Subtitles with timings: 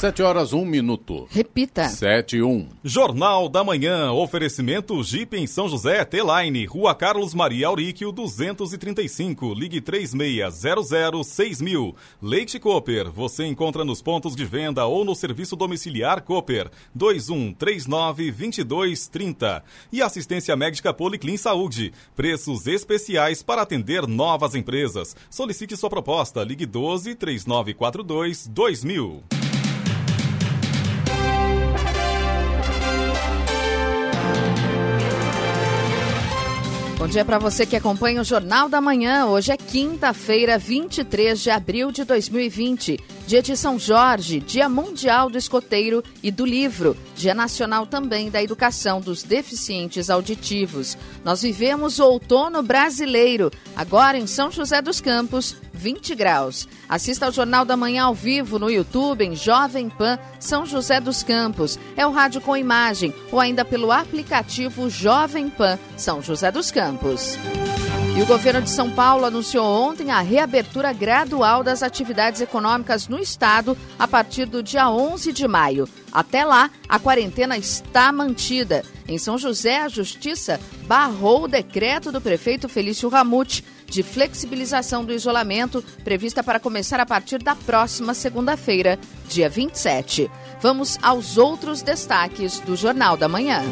[0.00, 1.28] Sete horas, um minuto.
[1.30, 1.90] Repita.
[1.90, 2.66] Sete e um.
[2.82, 9.78] Jornal da Manhã, oferecimento Jeep em São José, T-Line, Rua Carlos Maria Auríquio, 235, ligue
[9.82, 11.94] 36006000.
[12.22, 19.62] Leite Cooper, você encontra nos pontos de venda ou no serviço domiciliar Cooper, 2139-2230.
[19.92, 25.14] E assistência médica Policlin Saúde, preços especiais para atender novas empresas.
[25.28, 29.39] Solicite sua proposta, ligue 12 3942 2000.
[37.00, 39.24] Bom dia para você que acompanha o Jornal da Manhã.
[39.24, 45.38] Hoje é quinta-feira, 23 de abril de 2020, dia de São Jorge, Dia Mundial do
[45.38, 50.98] Escoteiro e do Livro, Dia Nacional também da Educação dos Deficientes Auditivos.
[51.24, 56.68] Nós vivemos o outono brasileiro, agora em São José dos Campos, 20 graus.
[56.86, 61.22] Assista ao Jornal da Manhã ao vivo no YouTube em Jovem Pan São José dos
[61.22, 61.78] Campos.
[61.96, 67.38] É o rádio com imagem ou ainda pelo aplicativo Jovem Pan São José dos Campos.
[68.14, 73.18] E o governo de São Paulo anunciou ontem a reabertura gradual das atividades econômicas no
[73.18, 75.88] estado a partir do dia 11 de maio.
[76.12, 78.84] Até lá, a quarentena está mantida.
[79.08, 85.12] Em São José, a Justiça barrou o decreto do prefeito Felício Ramute de flexibilização do
[85.12, 90.30] isolamento, prevista para começar a partir da próxima segunda-feira, dia 27.
[90.60, 93.62] Vamos aos outros destaques do Jornal da Manhã.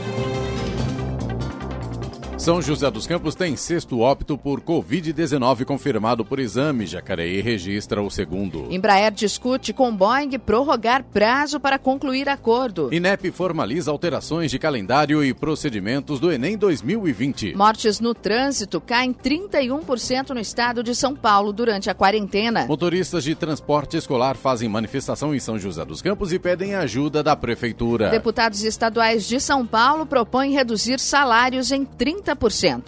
[2.48, 6.86] São José dos Campos tem sexto óbito por Covid-19 confirmado por exame.
[6.86, 8.68] Jacareí registra o segundo.
[8.70, 12.88] Embraer discute com Boeing prorrogar prazo para concluir acordo.
[12.90, 17.54] INEP formaliza alterações de calendário e procedimentos do Enem 2020.
[17.54, 22.64] Mortes no trânsito caem 31% no estado de São Paulo durante a quarentena.
[22.64, 27.36] Motoristas de transporte escolar fazem manifestação em São José dos Campos e pedem ajuda da
[27.36, 28.08] prefeitura.
[28.08, 32.37] Deputados estaduais de São Paulo propõem reduzir salários em 30%.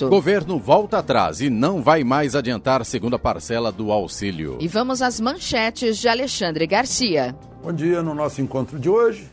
[0.09, 4.57] Governo volta atrás e não vai mais adiantar segunda parcela do auxílio.
[4.61, 7.37] E vamos às manchetes de Alexandre Garcia.
[7.63, 8.03] Bom dia.
[8.03, 9.31] No nosso encontro de hoje,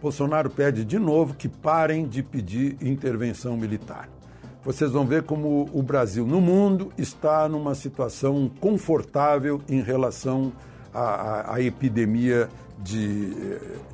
[0.00, 4.08] Bolsonaro pede de novo que parem de pedir intervenção militar.
[4.64, 10.52] Vocês vão ver como o Brasil no mundo está numa situação confortável em relação
[10.92, 12.48] à, à, à epidemia
[12.82, 13.30] de,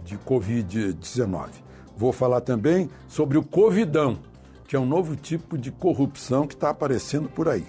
[0.04, 1.48] de Covid-19.
[1.96, 4.18] Vou falar também sobre o Covidão
[4.66, 7.64] que é um novo tipo de corrupção que está aparecendo por aí.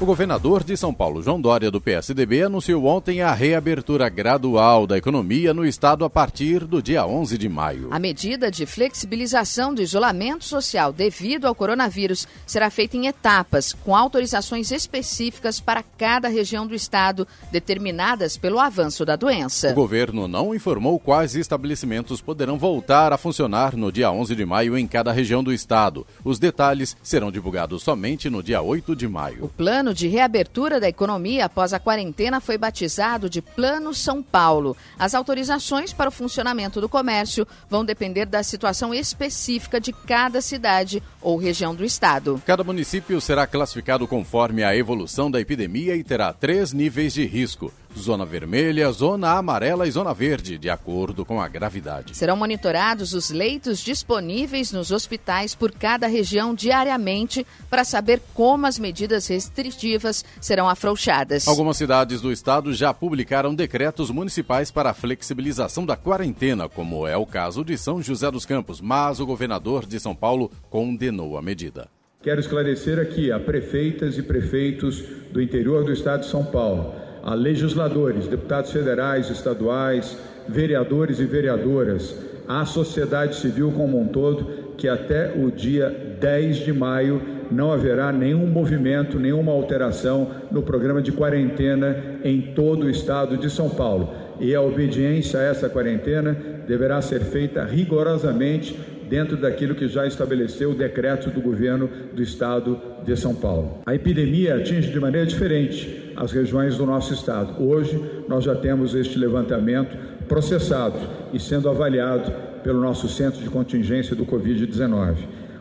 [0.00, 4.96] O governador de São Paulo, João Dória, do PSDB, anunciou ontem a reabertura gradual da
[4.96, 7.88] economia no estado a partir do dia 11 de maio.
[7.90, 13.94] A medida de flexibilização do isolamento social devido ao coronavírus será feita em etapas, com
[13.94, 19.70] autorizações específicas para cada região do estado, determinadas pelo avanço da doença.
[19.72, 24.78] O governo não informou quais estabelecimentos poderão voltar a funcionar no dia 11 de maio
[24.78, 26.06] em cada região do estado.
[26.24, 29.44] Os detalhes serão divulgados somente no dia 8 de maio.
[29.44, 34.76] O plano de reabertura da economia após a quarentena foi batizado de Plano São Paulo.
[34.98, 41.02] As autorizações para o funcionamento do comércio vão depender da situação específica de cada cidade
[41.20, 42.42] ou região do estado.
[42.46, 47.72] Cada município será classificado conforme a evolução da epidemia e terá três níveis de risco
[47.98, 52.16] zona vermelha, zona amarela e zona verde, de acordo com a gravidade.
[52.16, 58.78] Serão monitorados os leitos disponíveis nos hospitais por cada região diariamente para saber como as
[58.78, 61.46] medidas restritivas serão afrouxadas.
[61.46, 67.16] Algumas cidades do estado já publicaram decretos municipais para a flexibilização da quarentena, como é
[67.16, 71.42] o caso de São José dos Campos, mas o governador de São Paulo condenou a
[71.42, 71.88] medida.
[72.22, 75.02] Quero esclarecer aqui a prefeitas e prefeitos
[75.32, 80.16] do interior do estado de São Paulo a legisladores, deputados federais, estaduais,
[80.48, 82.16] vereadores e vereadoras,
[82.48, 87.20] à sociedade civil como um todo, que até o dia 10 de maio
[87.50, 93.50] não haverá nenhum movimento, nenhuma alteração no programa de quarentena em todo o estado de
[93.50, 94.10] São Paulo.
[94.40, 96.36] E a obediência a essa quarentena
[96.66, 98.78] deverá ser feita rigorosamente
[99.10, 103.80] dentro daquilo que já estabeleceu o decreto do governo do estado de São Paulo.
[103.84, 107.60] A epidemia atinge de maneira diferente as regiões do nosso estado.
[107.60, 109.96] Hoje nós já temos este levantamento
[110.28, 110.96] processado
[111.32, 112.30] e sendo avaliado
[112.62, 115.16] pelo nosso centro de contingência do Covid-19.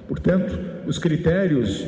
[0.07, 1.84] Portanto, os critérios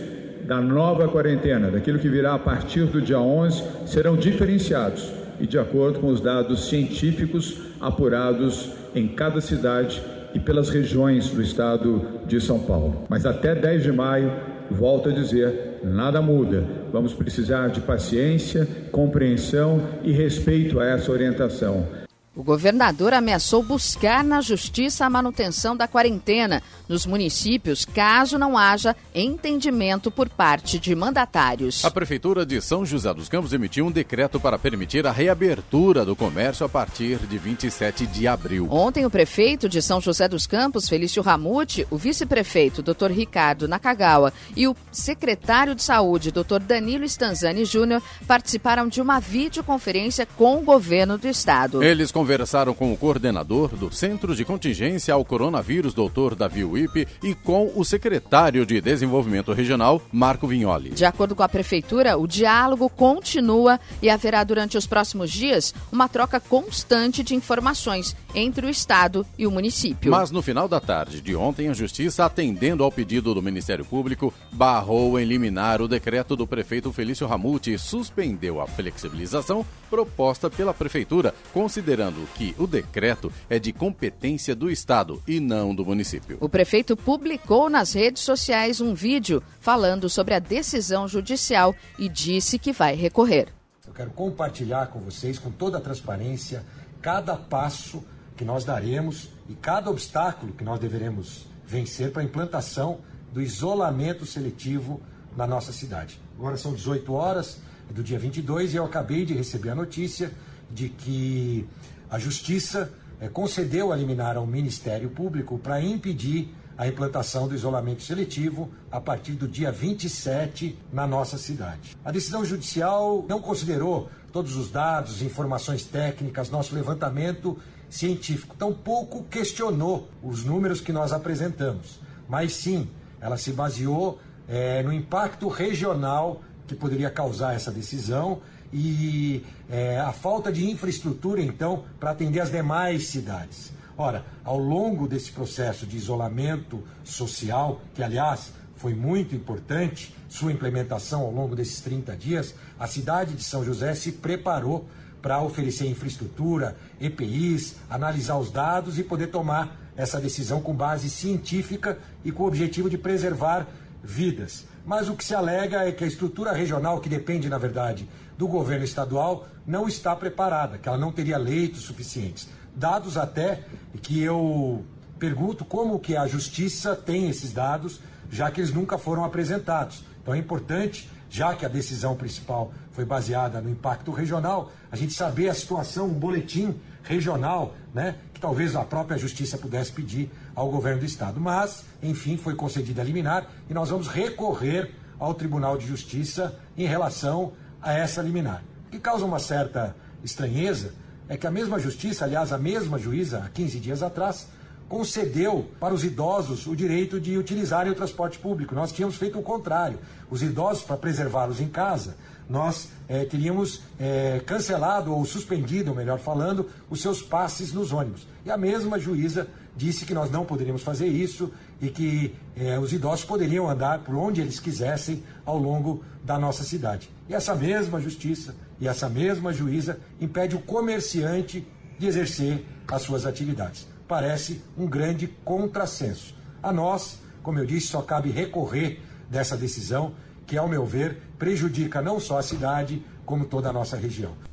[0.48, 5.60] da nova quarentena, daquilo que virá a partir do dia 11, serão diferenciados e de
[5.60, 10.02] acordo com os dados científicos apurados em cada cidade
[10.33, 13.04] e pelas regiões do estado de São Paulo.
[13.10, 14.31] Mas até 10 de maio,
[14.69, 16.63] volto a dizer, nada muda.
[16.92, 22.00] Vamos precisar de paciência, compreensão e respeito a essa orientação.
[22.33, 28.95] O governador ameaçou buscar na justiça a manutenção da quarentena nos municípios caso não haja
[29.13, 31.83] entendimento por parte de mandatários.
[31.83, 36.16] A Prefeitura de São José dos Campos emitiu um decreto para permitir a reabertura do
[36.16, 38.66] comércio a partir de 27 de abril.
[38.72, 43.12] Ontem, o prefeito de São José dos Campos, Felício Ramute, o vice-prefeito, Dr.
[43.12, 46.60] Ricardo Nakagawa, e o secretário de Saúde, Dr.
[46.66, 51.83] Danilo Stanzani Júnior, participaram de uma videoconferência com o governo do estado.
[51.83, 56.35] Eles conversaram com o coordenador do Centro de Contingência ao Coronavírus, Dr.
[56.38, 60.91] Davi Wipe, e com o secretário de Desenvolvimento Regional, Marco Vignoli.
[60.91, 66.07] De acordo com a Prefeitura, o diálogo continua e haverá durante os próximos dias uma
[66.07, 70.12] troca constante de informações entre o Estado e o município.
[70.12, 74.31] Mas no final da tarde de ontem, a Justiça, atendendo ao pedido do Ministério Público,
[74.51, 80.73] barrou em liminar o decreto do prefeito Felício Ramute e suspendeu a flexibilização proposta pela
[80.73, 86.38] Prefeitura, considerando que o decreto é de competência do Estado e não do município.
[86.40, 92.60] O prefeito publicou nas redes sociais um vídeo falando sobre a decisão judicial e disse
[92.60, 93.50] que vai recorrer.
[93.86, 96.63] Eu quero compartilhar com vocês, com toda a transparência,
[97.02, 98.04] cada passo
[98.38, 103.00] que nós daremos e cada obstáculo que nós deveremos vencer para a implantação
[103.31, 105.02] do isolamento seletivo
[105.36, 106.19] na nossa cidade.
[106.38, 107.60] Agora são 18 horas
[107.90, 110.31] do dia 22 e eu acabei de receber a notícia
[110.69, 111.68] de que
[112.12, 112.92] a Justiça
[113.22, 119.00] é, concedeu a liminar ao Ministério Público para impedir a implantação do isolamento seletivo a
[119.00, 121.96] partir do dia 27 na nossa cidade.
[122.04, 127.58] A decisão judicial não considerou todos os dados, informações técnicas, nosso levantamento
[127.90, 132.90] científico, tampouco questionou os números que nós apresentamos, mas sim,
[133.22, 134.19] ela se baseou
[134.50, 138.42] é, no impacto regional que poderia causar essa decisão
[138.73, 143.71] e é, a falta de infraestrutura, então, para atender as demais cidades.
[143.97, 151.21] Ora, ao longo desse processo de isolamento social, que aliás foi muito importante, sua implementação
[151.21, 154.88] ao longo desses 30 dias, a cidade de São José se preparou
[155.21, 162.00] para oferecer infraestrutura, EPIs, analisar os dados e poder tomar essa decisão com base científica
[162.25, 163.68] e com o objetivo de preservar
[164.03, 164.65] vidas.
[164.86, 168.07] Mas o que se alega é que a estrutura regional, que depende, na verdade,
[168.38, 172.48] do governo estadual não está preparada, que ela não teria leitos suficientes.
[172.75, 173.63] Dados até
[174.01, 174.83] que eu
[175.19, 178.00] pergunto como que a justiça tem esses dados,
[178.30, 180.04] já que eles nunca foram apresentados.
[180.22, 185.14] Então é importante, já que a decisão principal foi baseada no impacto regional, a gente
[185.14, 190.70] saber a situação, um boletim regional, né, que talvez a própria justiça pudesse pedir ao
[190.70, 191.40] governo do estado.
[191.40, 196.86] Mas, enfim, foi concedida a liminar e nós vamos recorrer ao Tribunal de Justiça em
[196.86, 198.64] relação a essa liminar.
[198.88, 200.94] O que causa uma certa estranheza
[201.30, 204.48] é que a mesma justiça, aliás, a mesma juíza, há 15 dias atrás,
[204.90, 208.76] concedeu para os idosos o direito de utilizarem o transporte público.
[208.76, 210.00] Nós tínhamos feito o contrário.
[210.30, 212.18] Os idosos, para preservá-los em casa,
[212.50, 218.28] nós é, teríamos é, cancelado ou suspendido, melhor falando, os seus passes nos ônibus.
[218.46, 221.51] E a mesma juíza disse que nós não poderíamos fazer isso
[221.81, 226.63] e que é, os idosos poderiam andar por onde eles quisessem ao longo da nossa
[226.63, 227.09] cidade.
[227.30, 233.25] E essa mesma justiça e essa mesma juíza impede o comerciante de exercer as suas
[233.25, 233.87] atividades.
[234.07, 236.35] Parece um grande contrassenso.
[236.61, 238.99] A nós, como eu disse, só cabe recorrer
[239.30, 240.13] dessa decisão,
[240.45, 244.51] que, ao meu ver, prejudica não só a cidade, como toda a nossa região.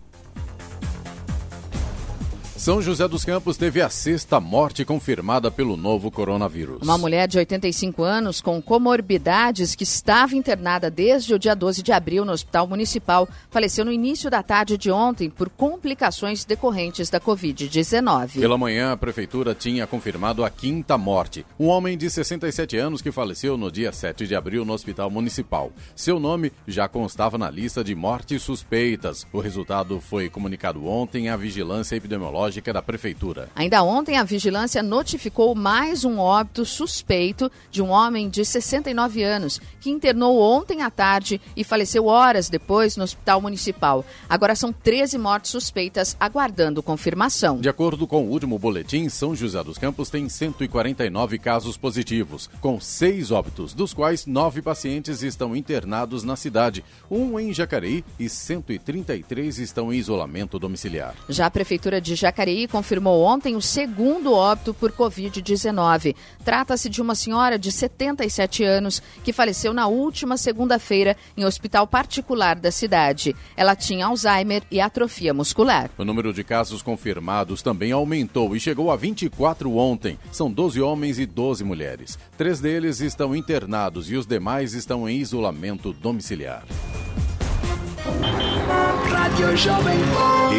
[2.59, 6.83] São José dos Campos teve a sexta morte confirmada pelo novo coronavírus.
[6.83, 11.93] Uma mulher de 85 anos com comorbidades que estava internada desde o dia 12 de
[11.93, 17.21] abril no Hospital Municipal faleceu no início da tarde de ontem por complicações decorrentes da
[17.21, 18.41] Covid-19.
[18.41, 21.47] Pela manhã, a prefeitura tinha confirmado a quinta morte.
[21.61, 25.71] Um homem de 67 anos que faleceu no dia 7 de abril no Hospital Municipal.
[25.95, 29.25] Seu nome já constava na lista de mortes suspeitas.
[29.33, 33.49] O resultado foi comunicado ontem à Vigilância Epidemiológica da Prefeitura.
[33.55, 39.61] Ainda ontem, a vigilância notificou mais um óbito suspeito de um homem de 69 anos,
[39.81, 44.05] que internou ontem à tarde e faleceu horas depois no Hospital Municipal.
[44.29, 47.61] Agora são 13 mortes suspeitas aguardando confirmação.
[47.61, 52.81] De acordo com o último boletim, São José dos Campos tem 149 casos positivos, com
[52.81, 59.59] seis óbitos, dos quais nove pacientes estão internados na cidade, um em Jacareí e 133
[59.59, 61.15] estão em isolamento domiciliar.
[61.29, 66.15] Já a Prefeitura de Jacareí Jacareí confirmou ontem o segundo óbito por Covid-19.
[66.45, 72.55] Trata-se de uma senhora de 77 anos que faleceu na última segunda-feira em hospital particular
[72.55, 73.35] da cidade.
[73.57, 75.91] Ela tinha Alzheimer e atrofia muscular.
[75.99, 80.17] O número de casos confirmados também aumentou e chegou a 24 ontem.
[80.31, 82.17] São 12 homens e 12 mulheres.
[82.37, 86.65] Três deles estão internados e os demais estão em isolamento domiciliar.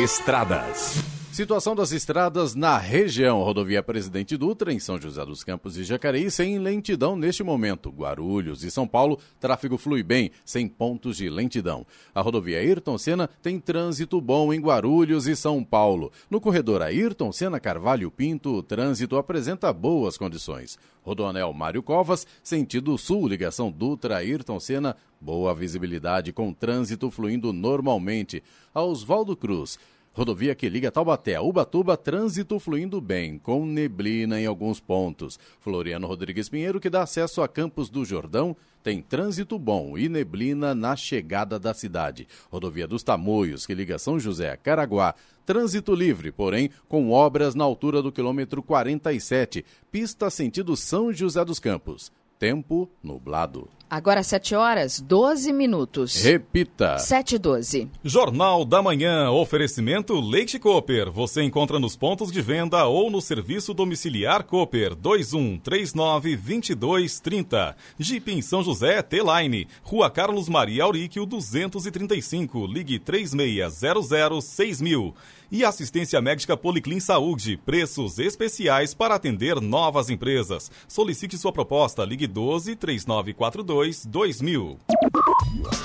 [0.04, 1.19] Estradas.
[1.40, 3.42] Situação das estradas na região.
[3.42, 7.90] Rodovia Presidente Dutra, em São José dos Campos e Jacareí, sem lentidão neste momento.
[7.90, 11.88] Guarulhos e São Paulo, tráfego flui bem, sem pontos de lentidão.
[12.14, 16.12] A rodovia Ayrton Senna tem trânsito bom em Guarulhos e São Paulo.
[16.30, 20.78] No corredor Ayrton Senna Carvalho Pinto, o trânsito apresenta boas condições.
[21.04, 28.44] Rodoanel Mário Covas, sentido sul, ligação Dutra Ayrton Senna, boa visibilidade com trânsito fluindo normalmente.
[28.74, 29.80] A Oswaldo Cruz,
[30.12, 35.40] Rodovia que liga Taubaté a Ubatuba, trânsito fluindo bem, com neblina em alguns pontos.
[35.60, 40.74] Floriano Rodrigues Pinheiro, que dá acesso a Campos do Jordão, tem trânsito bom e neblina
[40.74, 42.28] na chegada da cidade.
[42.52, 45.14] Rodovia dos Tamoios, que liga São José a Caraguá,
[45.46, 51.60] trânsito livre, porém com obras na altura do quilômetro 47, pista sentido São José dos
[51.60, 52.12] Campos.
[52.40, 53.70] Tempo nublado.
[53.90, 56.22] Agora 7 horas 12 minutos.
[56.22, 57.00] Repita.
[57.00, 57.90] 7 e 12.
[58.04, 59.32] Jornal da Manhã.
[59.32, 61.10] Oferecimento Leite Cooper.
[61.10, 67.76] Você encontra nos pontos de venda ou no serviço domiciliar Cooper 2139 2230.
[67.98, 69.68] Jeep em São José T-Line.
[69.82, 72.68] Rua Carlos Maria Auríquio 235.
[72.68, 75.16] Ligue 3600 6000
[75.52, 77.58] e assistência médica Policlin Saúde.
[77.66, 80.72] Preços especiais para atender novas empresas.
[80.88, 82.04] Solicite sua proposta.
[82.04, 84.78] Ligue 12 3942 2000.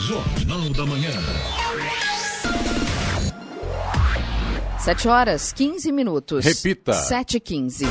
[0.00, 1.11] Jornal da Manhã.
[4.85, 6.44] 7 horas 15 minutos.
[6.44, 6.92] Repita.
[6.92, 7.87] 7 e 15.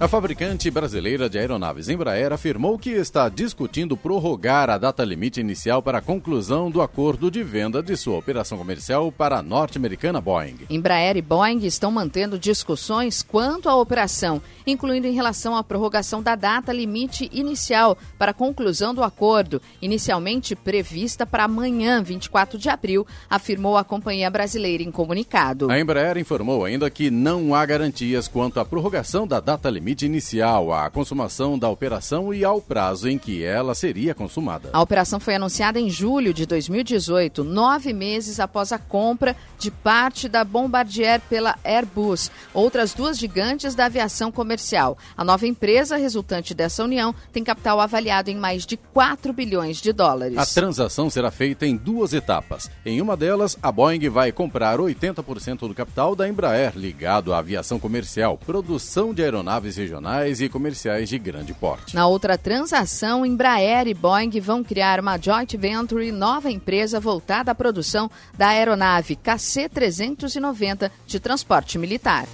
[0.00, 5.82] A fabricante brasileira de aeronaves Embraer afirmou que está discutindo prorrogar a data limite inicial
[5.82, 10.58] para a conclusão do acordo de venda de sua operação comercial para a norte-americana Boeing.
[10.70, 16.36] Embraer e Boeing estão mantendo discussões quanto à operação, incluindo em relação à prorrogação da
[16.36, 23.04] data limite inicial para a conclusão do acordo, inicialmente prevista para amanhã, 24 de abril,
[23.28, 25.68] afirmou a companhia brasileira em comunicado.
[25.68, 30.04] A Embraer informou ainda que não há garantias quanto à prorrogação da data limite limite
[30.04, 34.68] inicial, à consumação da operação e ao prazo em que ela seria consumada.
[34.70, 40.28] A operação foi anunciada em julho de 2018, nove meses após a compra de parte
[40.28, 44.98] da Bombardier pela Airbus, outras duas gigantes da aviação comercial.
[45.16, 49.92] A nova empresa resultante dessa união tem capital avaliado em mais de 4 bilhões de
[49.92, 50.36] dólares.
[50.36, 52.70] A transação será feita em duas etapas.
[52.84, 57.78] Em uma delas, a Boeing vai comprar 80% do capital da Embraer, ligado à aviação
[57.78, 61.94] comercial, produção de aeronaves regionais e comerciais de grande porte.
[61.94, 67.54] Na outra transação, Embraer e Boeing vão criar uma joint venture nova empresa voltada à
[67.54, 72.26] produção da aeronave KC-390 de transporte militar.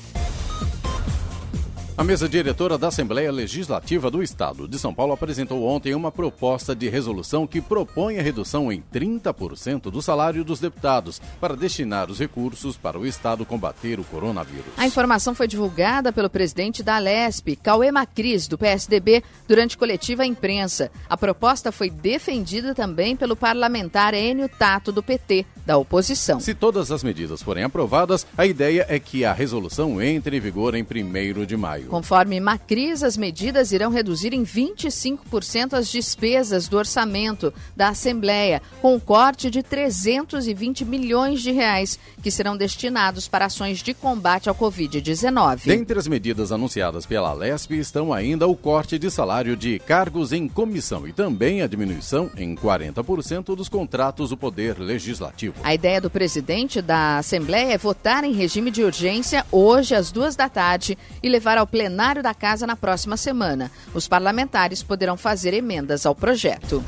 [1.97, 6.75] A mesa diretora da Assembleia Legislativa do Estado de São Paulo apresentou ontem uma proposta
[6.75, 12.19] de resolução que propõe a redução em 30% do salário dos deputados para destinar os
[12.19, 14.73] recursos para o Estado combater o coronavírus.
[14.77, 20.27] A informação foi divulgada pelo presidente da Alesp, Cauê Macris, do PSDB, durante coletiva à
[20.27, 20.91] imprensa.
[21.09, 26.41] A proposta foi defendida também pelo parlamentar Enio Tato, do PT, da oposição.
[26.41, 30.75] Se todas as medidas forem aprovadas, a ideia é que a resolução entre em vigor
[30.75, 31.84] em 1 de maio.
[31.85, 31.91] Maio.
[31.91, 38.95] Conforme Macris, as medidas irão reduzir em 25% as despesas do orçamento da Assembleia, com
[38.95, 44.55] um corte de 320 milhões de reais que serão destinados para ações de combate ao
[44.55, 45.67] Covid-19.
[45.67, 50.49] Dentre as medidas anunciadas pela Lesp estão ainda o corte de salário de cargos em
[50.49, 55.55] comissão e também a diminuição em 40% dos contratos do Poder Legislativo.
[55.63, 60.37] A ideia do presidente da Assembleia é votar em regime de urgência hoje às duas
[60.37, 63.69] da tarde e levar ao plenário da Casa na próxima semana.
[63.93, 66.85] Os parlamentares poderão fazer emendas ao projeto.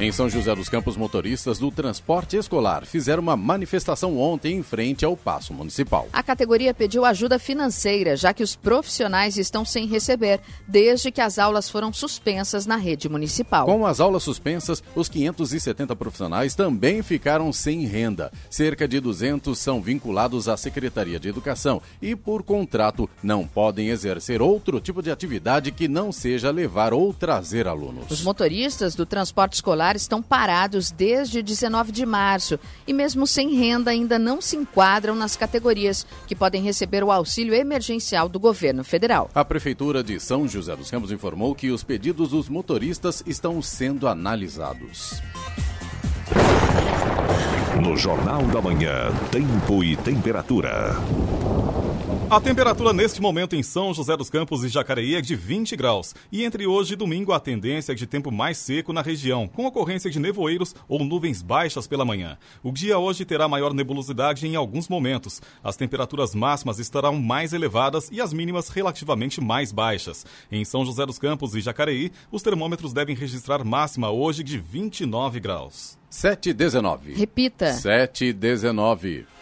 [0.00, 5.04] Em São José dos Campos, motoristas do transporte escolar fizeram uma manifestação ontem em frente
[5.04, 6.08] ao Paço Municipal.
[6.12, 10.38] A categoria pediu ajuda financeira, já que os profissionais estão sem receber,
[10.68, 13.66] desde que as aulas foram suspensas na rede municipal.
[13.66, 18.30] Com as aulas suspensas, os 570 profissionais também ficaram sem renda.
[18.48, 24.40] Cerca de 200 são vinculados à Secretaria de Educação e, por contrato, não podem exercer
[24.40, 28.08] outro tipo de atividade que não seja levar ou trazer alunos.
[28.08, 33.90] Os motoristas do transporte escolar estão parados desde 19 de março e, mesmo sem renda,
[33.90, 39.30] ainda não se enquadram nas categorias que podem receber o auxílio emergencial do governo federal.
[39.34, 44.08] A Prefeitura de São José dos Campos informou que os pedidos dos motoristas estão sendo
[44.08, 45.22] analisados.
[47.82, 50.96] No Jornal da Manhã, Tempo e Temperatura.
[52.30, 56.14] A temperatura neste momento em São José dos Campos e Jacareí é de 20 graus.
[56.30, 59.64] E entre hoje e domingo a tendência é de tempo mais seco na região, com
[59.64, 62.36] ocorrência de nevoeiros ou nuvens baixas pela manhã.
[62.62, 65.40] O dia hoje terá maior nebulosidade em alguns momentos.
[65.64, 70.26] As temperaturas máximas estarão mais elevadas e as mínimas relativamente mais baixas.
[70.52, 75.40] Em São José dos Campos e Jacareí, os termômetros devem registrar máxima hoje de 29
[75.40, 75.96] graus.
[76.10, 77.14] 719.
[77.14, 77.72] Repita.
[77.72, 79.37] 719.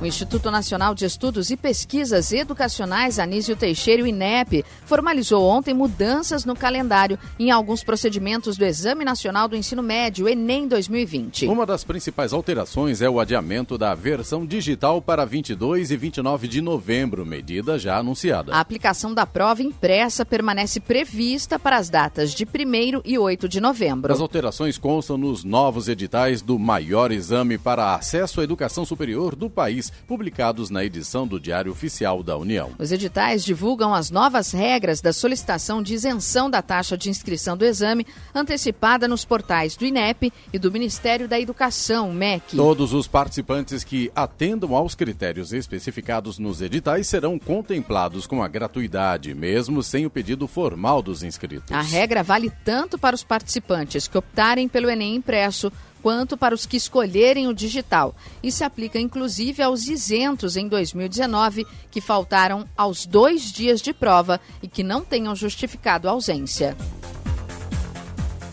[0.00, 6.46] O Instituto Nacional de Estudos e Pesquisas Educacionais Anísio Teixeira, o INEP, formalizou ontem mudanças
[6.46, 11.46] no calendário em alguns procedimentos do Exame Nacional do Ensino Médio, Enem 2020.
[11.48, 16.62] Uma das principais alterações é o adiamento da versão digital para 22 e 29 de
[16.62, 18.54] novembro, medida já anunciada.
[18.54, 23.60] A aplicação da prova impressa permanece prevista para as datas de 1 e 8 de
[23.60, 24.10] novembro.
[24.10, 29.50] As alterações constam nos novos editais do maior exame para acesso à educação superior do
[29.50, 32.72] país publicados na edição do Diário Oficial da União.
[32.78, 37.64] Os editais divulgam as novas regras da solicitação de isenção da taxa de inscrição do
[37.64, 42.56] exame, antecipada nos portais do INEP e do Ministério da Educação, MEC.
[42.56, 49.34] Todos os participantes que atendam aos critérios especificados nos editais serão contemplados com a gratuidade,
[49.34, 51.72] mesmo sem o pedido formal dos inscritos.
[51.72, 56.66] A regra vale tanto para os participantes que optarem pelo Enem impresso quanto para os
[56.66, 63.06] que escolherem o digital e se aplica inclusive aos isentos em 2019 que faltaram aos
[63.06, 66.76] dois dias de prova e que não tenham justificado a ausência.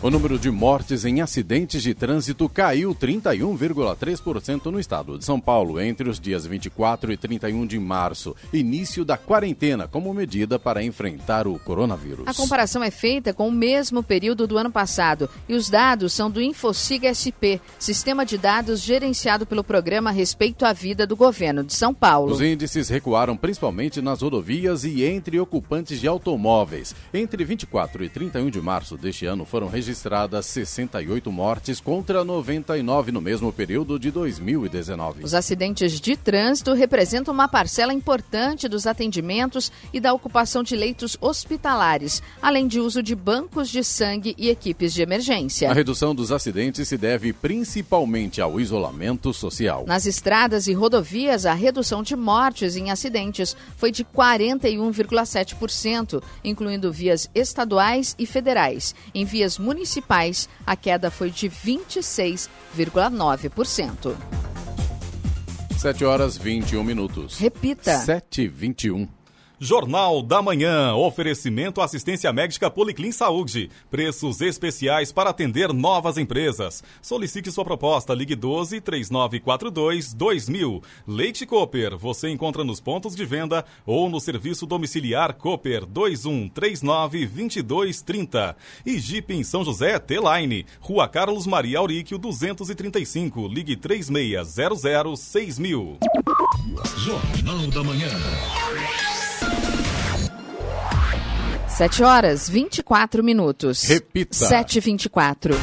[0.00, 5.80] O número de mortes em acidentes de trânsito caiu 31,3% no estado de São Paulo
[5.80, 11.48] entre os dias 24 e 31 de março, início da quarentena, como medida para enfrentar
[11.48, 12.28] o coronavírus.
[12.28, 16.30] A comparação é feita com o mesmo período do ano passado e os dados são
[16.30, 21.74] do Infosiga SP, sistema de dados gerenciado pelo programa Respeito à Vida do governo de
[21.74, 22.32] São Paulo.
[22.32, 26.94] Os índices recuaram principalmente nas rodovias e entre ocupantes de automóveis.
[27.12, 33.10] Entre 24 e 31 de março deste ano foram registrados registradas 68 mortes contra 99
[33.10, 35.24] no mesmo período de 2019.
[35.24, 41.16] Os acidentes de trânsito representam uma parcela importante dos atendimentos e da ocupação de leitos
[41.22, 45.70] hospitalares, além de uso de bancos de sangue e equipes de emergência.
[45.70, 49.84] A redução dos acidentes se deve principalmente ao isolamento social.
[49.86, 57.30] Nas estradas e rodovias, a redução de mortes em acidentes foi de 41,7%, incluindo vias
[57.34, 58.94] estaduais e federais.
[59.14, 64.16] Em vias municipais, municipais, a queda foi de 26,9%.
[65.78, 67.38] 7 horas 21 minutos.
[67.38, 67.96] Repita.
[67.98, 69.08] 7 e 21.
[69.60, 70.94] Jornal da Manhã.
[70.94, 73.68] Oferecimento assistência médica Policlin Saúde.
[73.90, 76.84] Preços especiais para atender novas empresas.
[77.02, 78.14] Solicite sua proposta.
[78.14, 80.82] Ligue 12 3942 2000.
[81.06, 81.98] Leite Cooper.
[81.98, 88.56] Você encontra nos pontos de venda ou no serviço domiciliar Cooper 21 39 2230.
[88.86, 90.66] E Jeep em São José T-Line.
[90.80, 93.48] Rua Carlos Maria Auríquio 235.
[93.48, 95.98] Ligue 3600 6000.
[96.96, 98.08] Jornal da Manhã.
[101.78, 103.84] 7 horas 24 minutos.
[103.84, 104.34] Repita.
[104.34, 105.54] 7 e 24.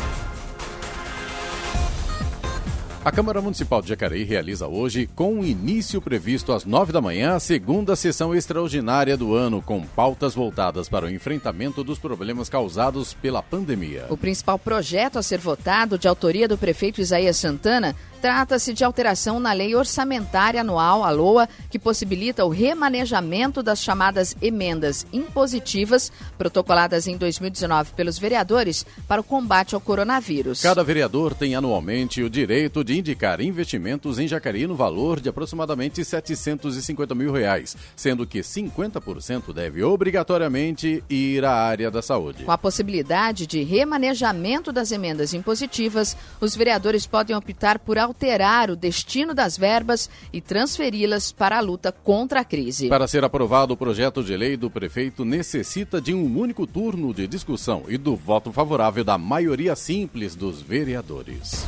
[3.04, 7.36] A Câmara Municipal de Jacareí realiza hoje, com o início previsto às nove da manhã,
[7.36, 13.14] a segunda sessão extraordinária do ano, com pautas voltadas para o enfrentamento dos problemas causados
[13.14, 14.06] pela pandemia.
[14.10, 17.94] O principal projeto a ser votado, de autoria do prefeito Isaías Santana,
[18.26, 24.36] Trata-se de alteração na Lei Orçamentária Anual, a LOA, que possibilita o remanejamento das chamadas
[24.42, 30.60] emendas impositivas, protocoladas em 2019 pelos vereadores, para o combate ao coronavírus.
[30.60, 36.04] Cada vereador tem anualmente o direito de indicar investimentos em Jacareí no valor de aproximadamente
[36.04, 42.44] 750 mil reais, sendo que 50% deve obrigatoriamente ir à área da saúde.
[42.44, 48.76] Com a possibilidade de remanejamento das emendas impositivas, os vereadores podem optar por alterar o
[48.78, 52.88] destino das verbas e transferi-las para a luta contra a crise.
[52.88, 57.28] Para ser aprovado, o projeto de lei do prefeito necessita de um único turno de
[57.28, 61.68] discussão e do voto favorável da maioria simples dos vereadores.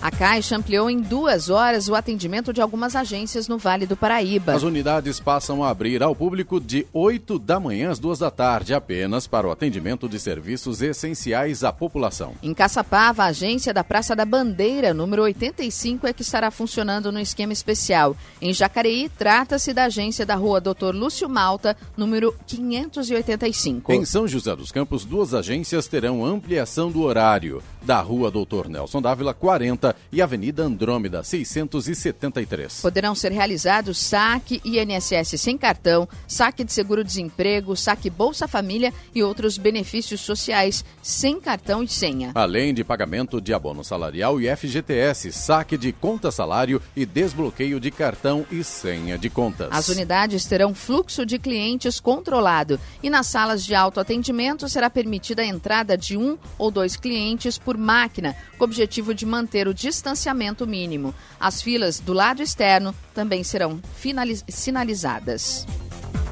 [0.00, 4.54] A Caixa ampliou em duas horas o atendimento de algumas agências no Vale do Paraíba.
[4.54, 8.72] As unidades passam a abrir ao público de 8 da manhã às 2 da tarde,
[8.72, 12.34] apenas para o atendimento de serviços essenciais à população.
[12.40, 17.18] Em Caçapava, a agência da Praça da Bandeira, número 85, é que estará funcionando no
[17.18, 18.16] esquema especial.
[18.40, 23.92] Em Jacareí, trata-se da agência da rua Doutor Lúcio Malta, número 585.
[23.92, 27.60] Em São José dos Campos, duas agências terão ampliação do horário.
[27.82, 32.80] Da rua Doutor Nelson Dávila, 40 e Avenida Andrômeda 673.
[32.80, 39.58] Poderão ser realizados saque INSS sem cartão, saque de seguro-desemprego, saque Bolsa Família e outros
[39.58, 42.32] benefícios sociais sem cartão e senha.
[42.34, 47.90] Além de pagamento de abono salarial e FGTS, saque de conta salário e desbloqueio de
[47.90, 49.68] cartão e senha de contas.
[49.70, 55.46] As unidades terão fluxo de clientes controlado e nas salas de autoatendimento será permitida a
[55.46, 60.66] entrada de um ou dois clientes por máquina, com o objetivo de manter o distanciamento
[60.66, 61.14] mínimo.
[61.38, 63.80] As filas do lado externo também serão
[64.48, 65.66] sinalizadas.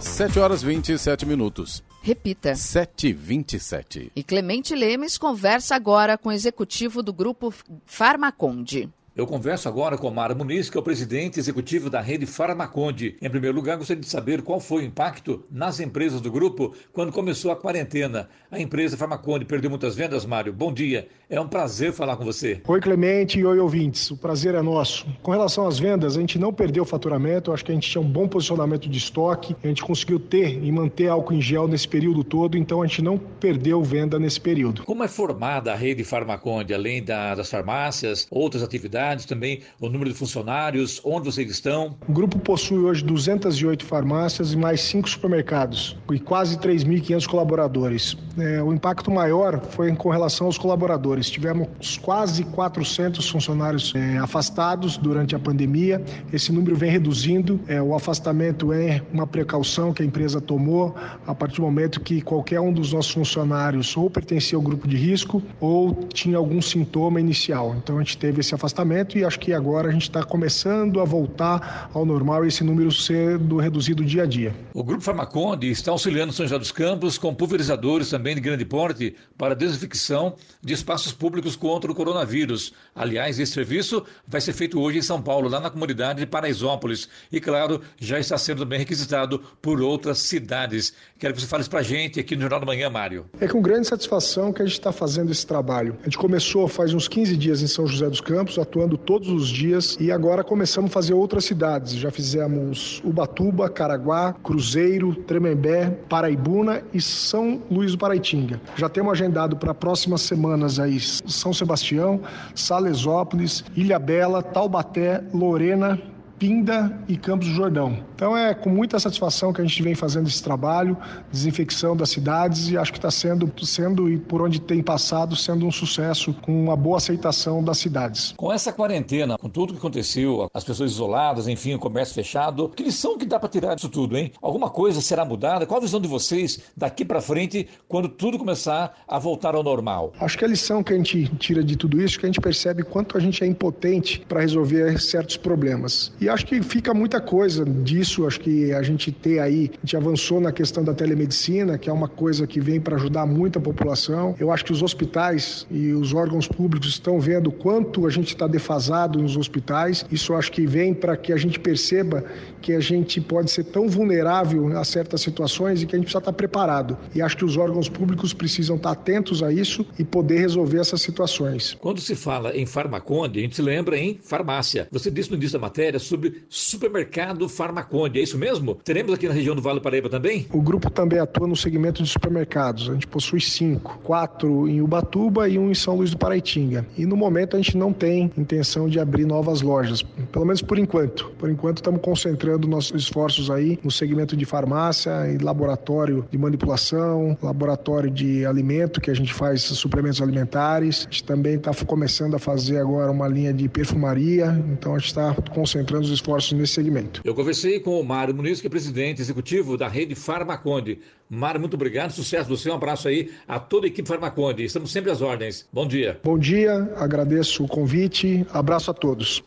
[0.01, 1.83] 7 horas 27 minutos.
[2.03, 2.53] Repita.
[2.53, 4.11] 7h27.
[4.15, 7.53] E Clemente Lemes conversa agora com o executivo do grupo
[7.85, 8.89] Farmaconde.
[9.17, 13.17] Eu converso agora com Mara Muniz, que é o presidente executivo da rede Farmaconde.
[13.23, 17.11] Em primeiro lugar, gostaria de saber qual foi o impacto nas empresas do grupo quando
[17.11, 18.29] começou a quarentena.
[18.51, 20.53] A empresa Farmaconde perdeu muitas vendas, Mário.
[20.53, 21.09] Bom dia.
[21.31, 22.61] É um prazer falar com você.
[22.69, 24.11] Oi, Clemente e oi, ouvintes.
[24.11, 25.07] O prazer é nosso.
[25.23, 27.51] Com relação às vendas, a gente não perdeu o faturamento.
[27.51, 29.57] Eu acho que a gente tinha um bom posicionamento de estoque.
[29.65, 33.01] A gente conseguiu ter e manter álcool em gel nesse período todo, então a gente
[33.01, 34.85] não perdeu venda nesse período.
[34.85, 39.06] Como é formada a rede Farmaconde, além da, das farmácias, outras atividades?
[39.27, 41.97] Também o número de funcionários, onde vocês estão?
[42.09, 48.17] O grupo possui hoje 208 farmácias e mais 5 supermercados e quase 3.500 colaboradores.
[48.39, 51.31] É, o impacto maior foi com relação aos colaboradores.
[51.31, 56.03] Tivemos quase 400 funcionários é, afastados durante a pandemia.
[56.33, 57.61] Esse número vem reduzindo.
[57.69, 60.95] É, o afastamento é uma precaução que a empresa tomou
[61.27, 64.97] a partir do momento que qualquer um dos nossos funcionários ou pertencia ao grupo de
[64.97, 67.75] risco ou tinha algum sintoma inicial.
[67.77, 71.05] Então a gente teve esse afastamento e acho que agora a gente está começando a
[71.05, 74.55] voltar ao normal e esse número sendo reduzido dia a dia.
[74.73, 79.17] O Grupo Farmaconde está auxiliando São José dos Campos com pulverizadores também de grande porte
[79.37, 82.73] para desinfecção de espaços públicos contra o coronavírus.
[82.95, 87.09] Aliás, esse serviço vai ser feito hoje em São Paulo, lá na comunidade de Paraisópolis.
[87.33, 90.95] E, claro, já está sendo bem requisitado por outras cidades.
[91.19, 93.27] Quero que você fale isso para a gente aqui no Jornal da Manhã, Mário.
[93.41, 95.97] É com grande satisfação que a gente está fazendo esse trabalho.
[96.03, 99.29] A gente começou faz uns 15 dias em São José dos Campos, atuando atuando todos
[99.29, 101.95] os dias e agora começamos a fazer outras cidades.
[101.95, 108.61] Já fizemos Ubatuba, Caraguá, Cruzeiro, Tremembé, Paraibuna e São Luís do Paraitinga.
[108.77, 112.21] Já temos agendado para próximas semanas aí São Sebastião,
[112.55, 116.01] Salesópolis, Ilha Bela, Taubaté, Lorena,
[116.39, 117.99] Pinda e Campos do Jordão.
[118.15, 120.97] Então é com muita satisfação que a gente vem fazendo esse trabalho,
[121.31, 125.67] desinfecção das cidades e acho que está sendo, sendo e por onde tem passado, sendo
[125.67, 128.35] um sucesso com uma boa aceitação das cidades.
[128.37, 132.83] Com essa quarentena, com tudo que aconteceu, as pessoas isoladas, enfim, o comércio fechado, que
[132.83, 134.33] lição que dá para tirar disso tudo, hein?
[134.43, 135.67] Alguma coisa será mudada?
[135.67, 140.13] Qual a visão de vocês daqui para frente quando tudo começar a voltar ao normal?
[140.21, 142.41] Acho que a lição que a gente tira de tudo isso é que a gente
[142.41, 146.13] percebe quanto a gente é impotente para resolver certos problemas.
[146.21, 149.87] E e acho que fica muita coisa disso, acho que a gente ter aí, a
[149.87, 153.61] gente avançou na questão da telemedicina, que é uma coisa que vem para ajudar muito
[153.61, 154.35] a população.
[154.37, 158.49] Eu acho que os hospitais e os órgãos públicos estão vendo quanto a gente está
[158.49, 160.05] defasado nos hospitais.
[160.11, 162.25] Isso acho que vem para que a gente perceba
[162.61, 166.19] que a gente pode ser tão vulnerável a certas situações e que a gente precisa
[166.19, 166.99] estar preparado.
[167.15, 171.01] E acho que os órgãos públicos precisam estar atentos a isso e poder resolver essas
[171.01, 171.77] situações.
[171.79, 174.89] Quando se fala em farmaconde, a gente se lembra em farmácia.
[174.91, 178.19] Você disse no início da matéria sobre sobre supermercado Farmaconde.
[178.19, 178.75] É isso mesmo?
[178.75, 180.47] Teremos aqui na região do Vale do Paraíba também?
[180.51, 182.89] O grupo também atua no segmento de supermercados.
[182.89, 186.87] A gente possui cinco: quatro em Ubatuba e um em São Luís do Paraitinga.
[186.97, 190.03] E no momento a gente não tem intenção de abrir novas lojas,
[190.33, 191.31] pelo menos por enquanto.
[191.39, 197.37] Por enquanto estamos concentrando nossos esforços aí no segmento de farmácia e laboratório de manipulação,
[197.43, 201.07] laboratório de alimento, que a gente faz suplementos alimentares.
[201.07, 205.09] A gente também está começando a fazer agora uma linha de perfumaria, então a gente
[205.09, 207.21] está concentrando os esforços nesse segmento.
[207.25, 211.01] Eu conversei com o Mário Muniz, que é presidente executivo da rede Farmaconde.
[211.29, 214.65] Mário, muito obrigado, sucesso você, um abraço aí a toda a equipe Farmaconde.
[214.65, 215.69] Estamos sempre às ordens.
[215.73, 216.21] Bom dia.
[216.23, 219.43] Bom dia, agradeço o convite, abraço a todos.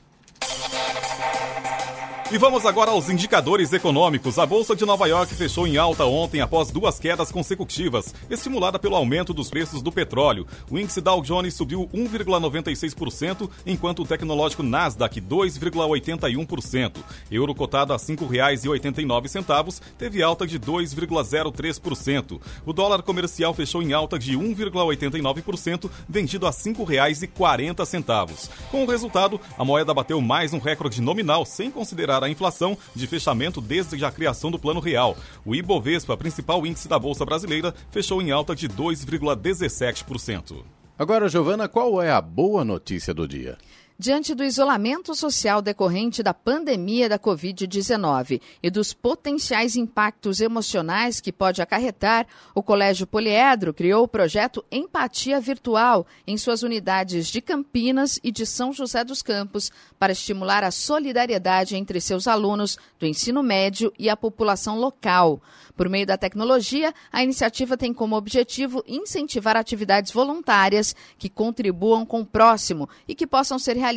[2.32, 4.38] E vamos agora aos indicadores econômicos.
[4.38, 8.96] A Bolsa de Nova York fechou em alta ontem após duas quedas consecutivas, estimulada pelo
[8.96, 10.46] aumento dos preços do petróleo.
[10.70, 16.98] O índice Dow Jones subiu 1,96%, enquanto o tecnológico Nasdaq 2,81%.
[17.32, 22.39] Euro cotado a R$ 5,89 teve alta de 2,03%.
[22.63, 28.50] O dólar comercial fechou em alta de 1,89%, vendido a R$ 5,40.
[28.70, 33.08] Com o resultado, a moeda bateu mais um recorde nominal, sem considerar a inflação de
[33.08, 35.17] fechamento desde a criação do Plano Real.
[35.45, 40.63] O Ibovespa, principal índice da Bolsa Brasileira, fechou em alta de 2,17%.
[40.97, 43.58] Agora, Giovana, qual é a boa notícia do dia?
[44.02, 51.34] Diante do isolamento social decorrente da pandemia da Covid-19 e dos potenciais impactos emocionais que
[51.34, 58.18] pode acarretar, o Colégio Poliedro criou o projeto Empatia Virtual em suas unidades de Campinas
[58.24, 63.44] e de São José dos Campos para estimular a solidariedade entre seus alunos do ensino
[63.44, 65.42] médio e a população local.
[65.76, 72.22] Por meio da tecnologia, a iniciativa tem como objetivo incentivar atividades voluntárias que contribuam com
[72.22, 73.88] o próximo e que possam ser realizadas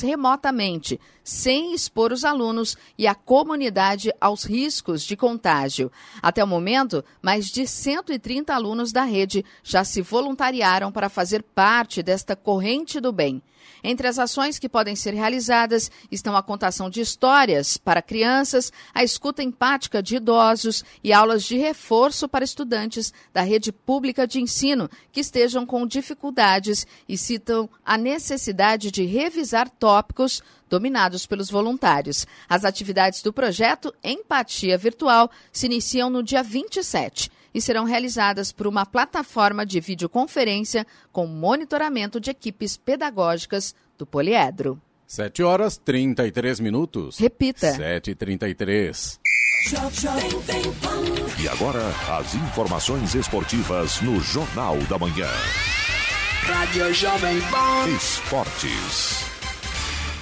[0.00, 5.90] remotamente, sem expor os alunos e a comunidade aos riscos de contágio.
[6.22, 12.02] Até o momento, mais de 130 alunos da rede já se voluntariaram para fazer parte
[12.02, 13.42] desta corrente do bem.
[13.88, 19.04] Entre as ações que podem ser realizadas estão a contação de histórias para crianças, a
[19.04, 24.90] escuta empática de idosos e aulas de reforço para estudantes da rede pública de ensino
[25.12, 32.26] que estejam com dificuldades e citam a necessidade de revisar tópicos dominados pelos voluntários.
[32.48, 38.66] As atividades do projeto Empatia Virtual se iniciam no dia 27 e serão realizadas por
[38.66, 44.78] uma plataforma de videoconferência com monitoramento de equipes pedagógicas do Poliedro.
[45.06, 47.18] 7 horas 33 minutos.
[47.18, 47.72] Repita.
[47.72, 49.18] 7h33.
[51.42, 51.80] E agora,
[52.18, 55.30] as informações esportivas no Jornal da Manhã.
[56.42, 57.88] Rádio Jovem Pan.
[57.96, 59.35] Esportes.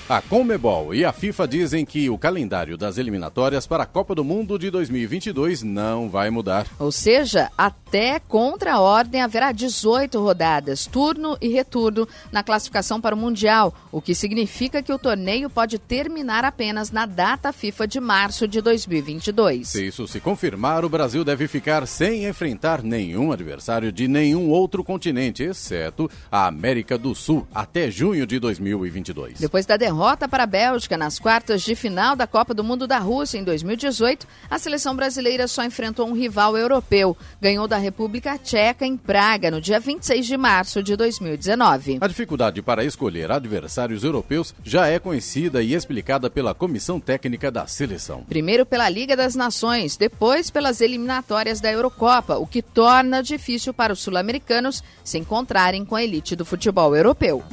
[0.07, 4.23] A Comebol e a FIFA dizem que o calendário das eliminatórias para a Copa do
[4.23, 6.67] Mundo de 2022 não vai mudar.
[6.79, 13.15] Ou seja, até contra a ordem haverá 18 rodadas, turno e retorno na classificação para
[13.15, 17.99] o Mundial, o que significa que o torneio pode terminar apenas na data FIFA de
[17.99, 19.69] março de 2022.
[19.69, 24.85] Se isso se confirmar, o Brasil deve ficar sem enfrentar nenhum adversário de nenhum outro
[24.85, 29.41] continente, exceto a América do Sul, até junho de 2022.
[29.41, 32.85] Depois da derrota derrota para a Bélgica nas quartas de final da Copa do Mundo
[32.85, 37.17] da Rússia em 2018, a seleção brasileira só enfrentou um rival europeu.
[37.41, 41.99] Ganhou da República Tcheca em Praga no dia 26 de março de 2019.
[42.01, 47.69] A dificuldade para escolher adversários europeus já é conhecida e explicada pela comissão técnica da
[47.69, 48.25] seleção.
[48.25, 53.93] Primeiro pela Liga das Nações, depois pelas eliminatórias da Eurocopa, o que torna difícil para
[53.93, 57.45] os sul-americanos se encontrarem com a elite do futebol europeu.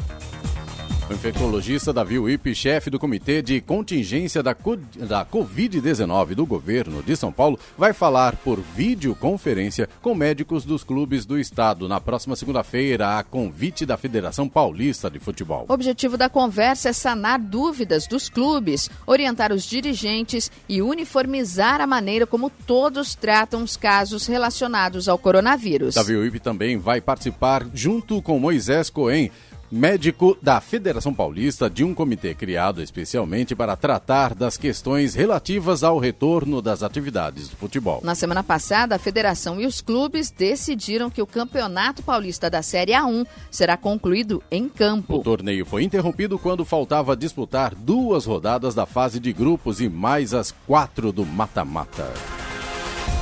[1.11, 4.55] O infectologista Davi Wip, chefe do Comitê de Contingência da,
[4.95, 11.25] da Covid-19 do governo de São Paulo, vai falar por videoconferência com médicos dos clubes
[11.25, 15.65] do estado na próxima segunda-feira, a convite da Federação Paulista de Futebol.
[15.67, 21.87] O objetivo da conversa é sanar dúvidas dos clubes, orientar os dirigentes e uniformizar a
[21.87, 25.95] maneira como todos tratam os casos relacionados ao coronavírus.
[25.95, 29.29] Davi Wip também vai participar junto com Moisés Cohen
[29.71, 35.97] médico da Federação Paulista de um comitê criado especialmente para tratar das questões relativas ao
[35.97, 38.01] retorno das atividades do futebol.
[38.03, 42.91] Na semana passada, a federação e os clubes decidiram que o Campeonato Paulista da Série
[42.91, 45.17] A1 será concluído em campo.
[45.19, 50.33] O torneio foi interrompido quando faltava disputar duas rodadas da fase de grupos e mais
[50.33, 52.11] as quatro do mata-mata.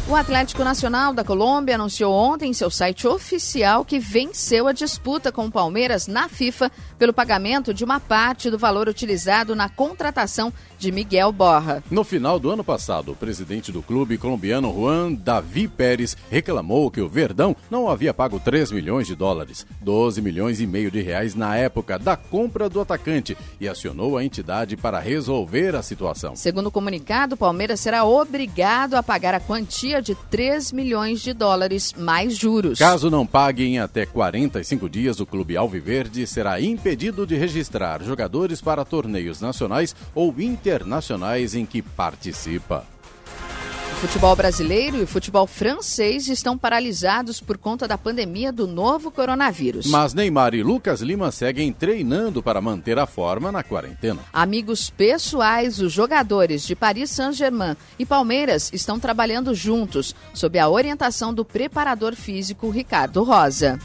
[0.10, 5.32] O Atlético Nacional da Colômbia anunciou ontem em seu site oficial que venceu a disputa
[5.32, 10.52] com o Palmeiras na FIFA pelo pagamento de uma parte do valor utilizado na contratação
[10.80, 11.84] de Miguel Borra.
[11.91, 17.02] No final do ano passado, o presidente do clube colombiano Juan Davi Pérez reclamou que
[17.02, 21.36] o Verdão não havia pago 3 milhões de dólares, 12 milhões e meio de reais
[21.36, 26.36] na época da compra do atacante e acionou a entidade para resolver a situação.
[26.36, 31.33] Segundo o comunicado, o Palmeiras será obrigado a pagar a quantia de 3 milhões de
[31.33, 32.79] dólares mais juros.
[32.79, 38.62] Caso não pague em até 45 dias, o clube Alviverde será impedido de registrar jogadores
[38.62, 42.85] para torneios nacionais ou internacionais em que participa.
[43.99, 49.88] Futebol brasileiro e o futebol francês estão paralisados por conta da pandemia do novo coronavírus.
[49.88, 54.21] Mas Neymar e Lucas Lima seguem treinando para manter a forma na quarentena.
[54.31, 61.33] Amigos pessoais, os jogadores de Paris Saint-Germain e Palmeiras estão trabalhando juntos, sob a orientação
[61.33, 63.77] do preparador físico Ricardo Rosa.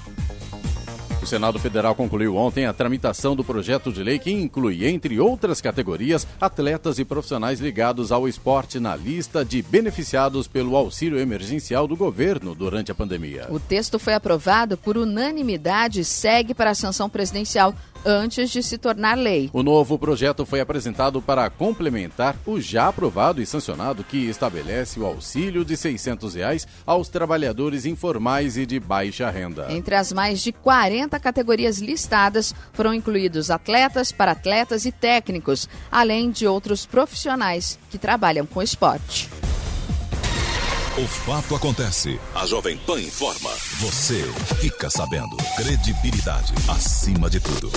[1.24, 5.58] O Senado Federal concluiu ontem a tramitação do projeto de lei que inclui, entre outras
[5.58, 11.96] categorias, atletas e profissionais ligados ao esporte na lista de beneficiados pelo auxílio emergencial do
[11.96, 13.46] governo durante a pandemia.
[13.48, 18.78] O texto foi aprovado por unanimidade e segue para a sanção presidencial antes de se
[18.78, 19.50] tornar lei.
[19.52, 25.06] O novo projeto foi apresentado para complementar o já aprovado e sancionado que estabelece o
[25.06, 29.66] auxílio de 600 reais aos trabalhadores informais e de baixa renda.
[29.70, 36.46] Entre as mais de 40 categorias listadas foram incluídos atletas, para-atletas e técnicos, além de
[36.46, 39.28] outros profissionais que trabalham com esporte.
[40.96, 42.20] O fato acontece.
[42.36, 43.50] A Jovem Pan informa.
[43.80, 44.22] Você
[44.60, 45.36] fica sabendo.
[45.56, 47.72] Credibilidade acima de tudo.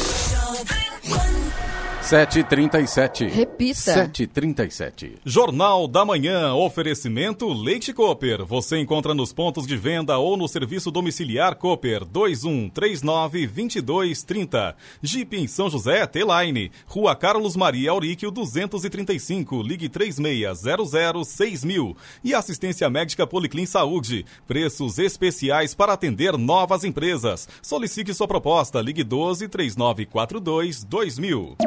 [2.08, 3.30] 7h37.
[3.30, 4.08] Repita.
[4.08, 5.16] 7h37.
[5.26, 6.54] Jornal da Manhã.
[6.54, 8.46] Oferecimento Leite Cooper.
[8.46, 14.74] Você encontra nos pontos de venda ou no serviço domiciliar Cooper 2139-2230.
[15.02, 16.72] Jeep em São José, T-Line.
[16.86, 19.62] Rua Carlos Maria Auríquio 235.
[19.62, 21.94] Ligue 36006000.
[22.24, 24.26] E assistência médica Policlin Saúde.
[24.48, 27.50] Preços especiais para atender novas empresas.
[27.62, 28.80] Solicite sua proposta.
[28.80, 31.58] Ligue 12 3942 2000.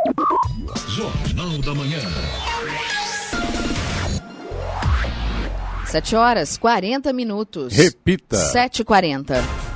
[0.88, 1.98] Jornal da Manhã.
[5.86, 7.72] 7 horas 40 minutos.
[7.72, 8.36] Repita.
[8.52, 9.69] 7h40.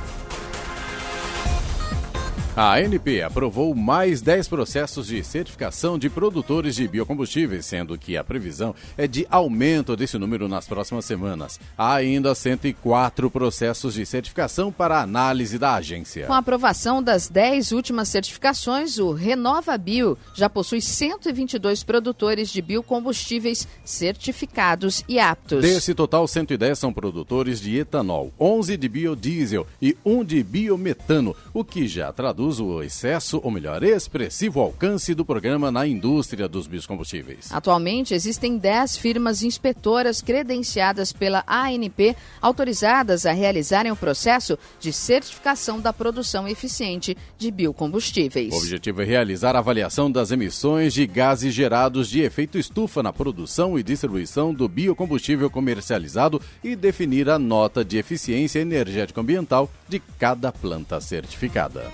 [2.57, 8.23] A ANP aprovou mais 10 processos de certificação de produtores de biocombustíveis, sendo que a
[8.23, 11.59] previsão é de aumento desse número nas próximas semanas.
[11.77, 16.27] Há ainda 104 processos de certificação para análise da agência.
[16.27, 22.61] Com a aprovação das 10 últimas certificações, o Renova Bio já possui 122 produtores de
[22.61, 25.61] biocombustíveis certificados e aptos.
[25.61, 31.61] Desse total, 110 são produtores de etanol, 11 de biodiesel e 1 de biometano, o
[31.61, 37.51] que já traduz o excesso, ou melhor, expressivo alcance do programa na indústria dos biocombustíveis.
[37.51, 45.79] Atualmente, existem 10 firmas inspetoras credenciadas pela ANP autorizadas a realizarem o processo de certificação
[45.79, 48.53] da produção eficiente de biocombustíveis.
[48.53, 53.11] O objetivo é realizar a avaliação das emissões de gases gerados de efeito estufa na
[53.11, 60.51] produção e distribuição do biocombustível comercializado e definir a nota de eficiência energético-ambiental de cada
[60.51, 61.85] planta certificada.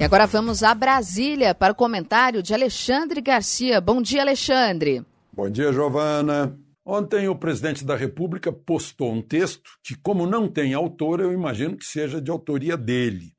[0.00, 3.82] E agora vamos a Brasília para o comentário de Alexandre Garcia.
[3.82, 5.04] Bom dia, Alexandre.
[5.30, 6.58] Bom dia, Giovana.
[6.82, 11.76] Ontem o presidente da República postou um texto que, como não tem autor, eu imagino
[11.76, 13.34] que seja de autoria dele.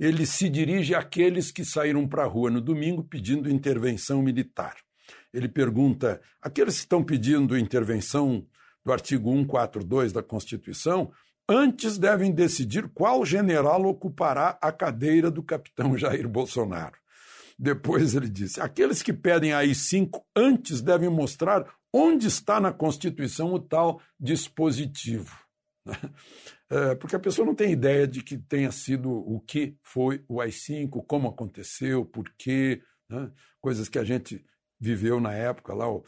[0.00, 4.76] Ele se dirige àqueles que saíram para a rua no domingo pedindo intervenção militar.
[5.30, 8.46] Ele pergunta: aqueles que estão pedindo intervenção
[8.82, 11.12] do artigo 142 da Constituição,
[11.48, 16.98] antes devem decidir qual general ocupará a cadeira do capitão Jair Bolsonaro.
[17.58, 23.52] Depois ele disse: aqueles que pedem aí cinco antes devem mostrar onde está na Constituição
[23.52, 25.36] o tal dispositivo.
[26.70, 30.38] É, porque a pessoa não tem ideia de que tenha sido o que foi o
[30.38, 33.32] AI-5, como aconteceu, por quê, né?
[33.58, 34.44] coisas que a gente
[34.78, 36.04] viveu na época lá, o,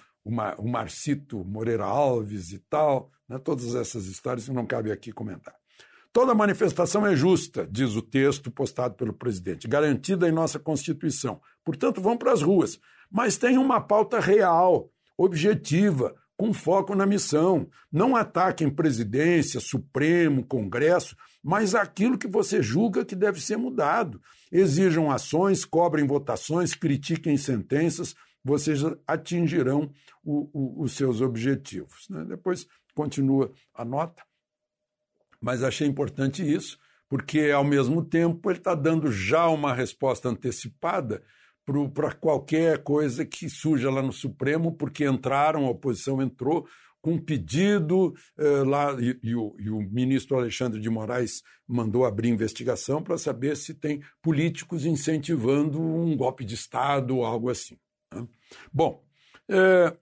[0.58, 3.38] o Marcito Moreira Alves e tal, né?
[3.38, 5.54] todas essas histórias que não cabe aqui comentar.
[6.12, 11.40] Toda manifestação é justa, diz o texto postado pelo presidente, garantida em nossa Constituição.
[11.64, 12.80] Portanto, vão para as ruas.
[13.08, 17.68] Mas tem uma pauta real, objetiva, com foco na missão.
[17.92, 24.20] Não ataquem presidência, Supremo, Congresso, mas aquilo que você julga que deve ser mudado.
[24.50, 28.14] Exijam ações, cobrem votações, critiquem sentenças,
[28.44, 29.92] vocês atingirão
[30.24, 32.08] o, o, os seus objetivos.
[32.08, 32.24] Né?
[32.24, 34.22] Depois continua a nota,
[35.40, 36.78] mas achei importante isso,
[37.08, 41.22] porque ao mesmo tempo ele está dando já uma resposta antecipada
[41.94, 46.66] para qualquer coisa que surja lá no Supremo, porque entraram, a oposição entrou
[47.00, 52.04] com um pedido eh, lá, e, e, o, e, o, ministro Alexandre de Moraes mandou
[52.04, 57.78] abrir investigação para saber se tem políticos incentivando um golpe de Estado ou algo assim.
[58.72, 59.04] Bom,
[59.48, 59.96] é,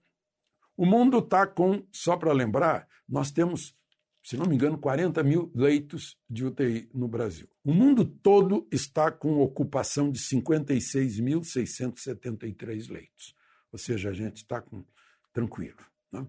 [0.77, 3.75] o mundo está com, só para lembrar, nós temos,
[4.23, 7.49] se não me engano, 40 mil leitos de UTI no Brasil.
[7.63, 13.33] O mundo todo está com ocupação de 56.673 leitos.
[13.71, 14.63] Ou seja, a gente está
[15.33, 15.77] tranquilo.
[16.11, 16.25] Né?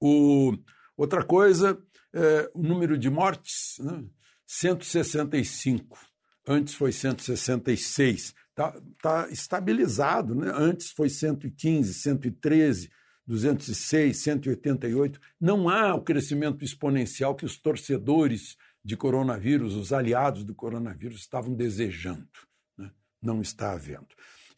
[0.00, 0.56] O,
[0.96, 1.78] outra coisa,
[2.12, 4.04] é, o número de mortes, né?
[4.46, 5.98] 165.
[6.46, 10.34] Antes foi 166 está tá estabilizado.
[10.34, 10.52] Né?
[10.54, 12.90] Antes foi 115, 113,
[13.26, 15.20] 206, 188.
[15.40, 21.54] Não há o crescimento exponencial que os torcedores de coronavírus, os aliados do coronavírus, estavam
[21.54, 22.28] desejando.
[22.76, 22.90] Né?
[23.22, 24.08] Não está havendo.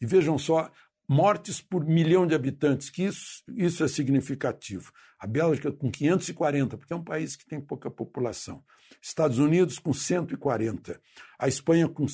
[0.01, 0.71] E vejam só,
[1.07, 4.91] mortes por milhão de habitantes, que isso, isso é significativo.
[5.19, 8.63] A Bélgica com 540, porque é um país que tem pouca população.
[9.01, 10.99] Estados Unidos com 140.
[11.39, 12.05] A Espanha com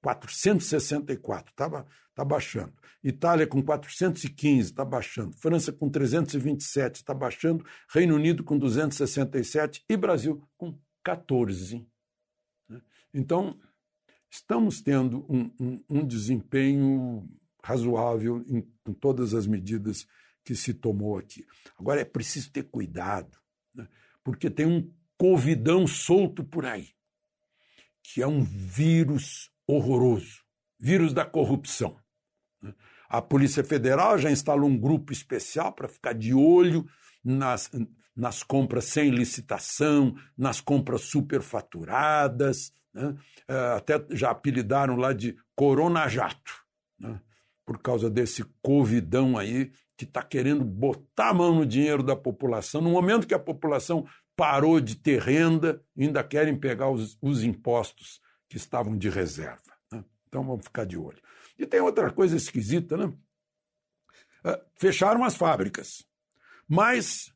[0.00, 2.72] 464, está tá baixando.
[3.02, 5.36] Itália com 415, está baixando.
[5.36, 7.64] França com 327, está baixando.
[7.88, 11.86] Reino Unido com 267 e Brasil com 14.
[12.68, 12.82] Né?
[13.14, 13.60] Então,
[14.28, 17.28] estamos tendo um, um, um desempenho
[17.66, 20.06] razoável em, em, todas as medidas
[20.44, 21.44] que se tomou aqui.
[21.76, 23.36] Agora é preciso ter cuidado,
[23.74, 23.88] né?
[24.22, 24.88] porque tem um
[25.18, 26.90] covidão solto por aí,
[28.02, 30.44] que é um vírus horroroso,
[30.78, 31.98] vírus da corrupção.
[32.62, 32.72] Né?
[33.08, 36.86] A Polícia Federal já instalou um grupo especial para ficar de olho
[37.24, 37.68] nas,
[38.14, 43.14] nas compras sem licitação, nas compras superfaturadas, né?
[43.46, 46.64] É, até já apelidaram lá de Corona Jato.
[46.98, 47.20] Né?
[47.66, 52.80] Por causa desse covidão aí que está querendo botar a mão no dinheiro da população.
[52.80, 54.06] No momento que a população
[54.36, 59.60] parou de ter renda, ainda querem pegar os, os impostos que estavam de reserva.
[59.90, 60.04] Né?
[60.28, 61.20] Então vamos ficar de olho.
[61.58, 63.06] E tem outra coisa esquisita, né?
[64.44, 66.06] Uh, fecharam as fábricas,
[66.68, 67.32] mas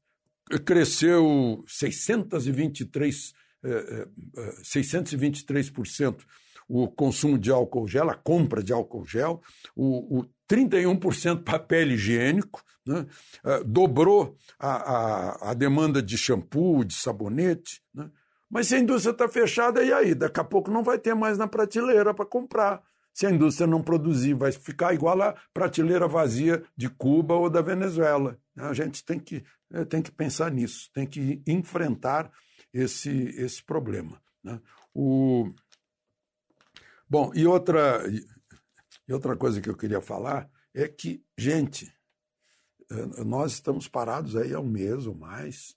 [0.64, 3.32] cresceu 623,
[3.64, 4.02] uh,
[4.38, 6.24] uh, 623%
[6.70, 9.42] o consumo de álcool gel, a compra de álcool gel,
[9.74, 13.06] o, o 31% papel higiênico, né?
[13.44, 17.82] uh, dobrou a, a, a, demanda de shampoo, de sabonete.
[17.92, 18.08] Né?
[18.48, 20.14] Mas se a indústria está fechada, e aí?
[20.14, 22.80] Daqui a pouco não vai ter mais na prateleira para comprar.
[23.12, 27.60] Se a indústria não produzir, vai ficar igual a prateleira vazia de Cuba ou da
[27.60, 28.38] Venezuela.
[28.56, 32.30] A gente tem que, eh, tem que pensar nisso, tem que enfrentar
[32.72, 34.22] esse, esse problema.
[34.42, 34.60] Né?
[34.94, 35.50] O,
[37.10, 38.04] Bom, e outra,
[39.08, 41.92] e outra coisa que eu queria falar é que, gente,
[42.88, 45.74] eh, nós estamos parados aí há um mês ou mais.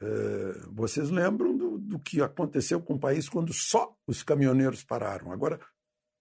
[0.00, 5.32] Eh, vocês lembram do, do que aconteceu com o país quando só os caminhoneiros pararam?
[5.32, 5.58] Agora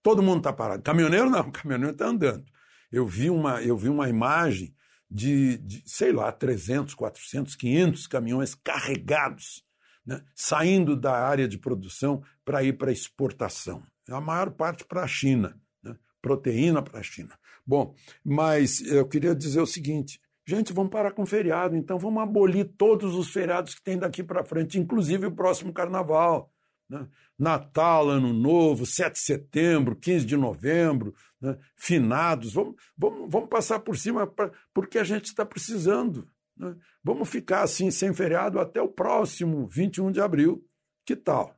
[0.01, 0.81] todo mundo está parado.
[0.81, 2.45] Caminhoneiro não, caminhoneiro está andando.
[2.91, 4.75] Eu vi uma, eu vi uma imagem
[5.07, 9.63] de, de, sei lá, 300, 400, 500 caminhões carregados,
[10.03, 13.83] né, saindo da área de produção para ir para exportação.
[14.09, 15.95] A maior parte para a China, né?
[16.21, 17.37] proteína para a China.
[17.65, 22.65] Bom, mas eu queria dizer o seguinte: gente, vamos parar com feriado, então vamos abolir
[22.77, 26.51] todos os feriados que tem daqui para frente, inclusive o próximo carnaval.
[26.89, 27.07] Né?
[27.39, 31.57] Natal, Ano Novo, 7 de setembro, 15 de novembro, né?
[31.77, 32.53] finados.
[32.53, 36.27] Vamos, vamos, vamos passar por cima pra, porque a gente está precisando.
[36.57, 36.75] Né?
[37.01, 40.67] Vamos ficar assim, sem feriado, até o próximo 21 de abril.
[41.05, 41.55] Que tal?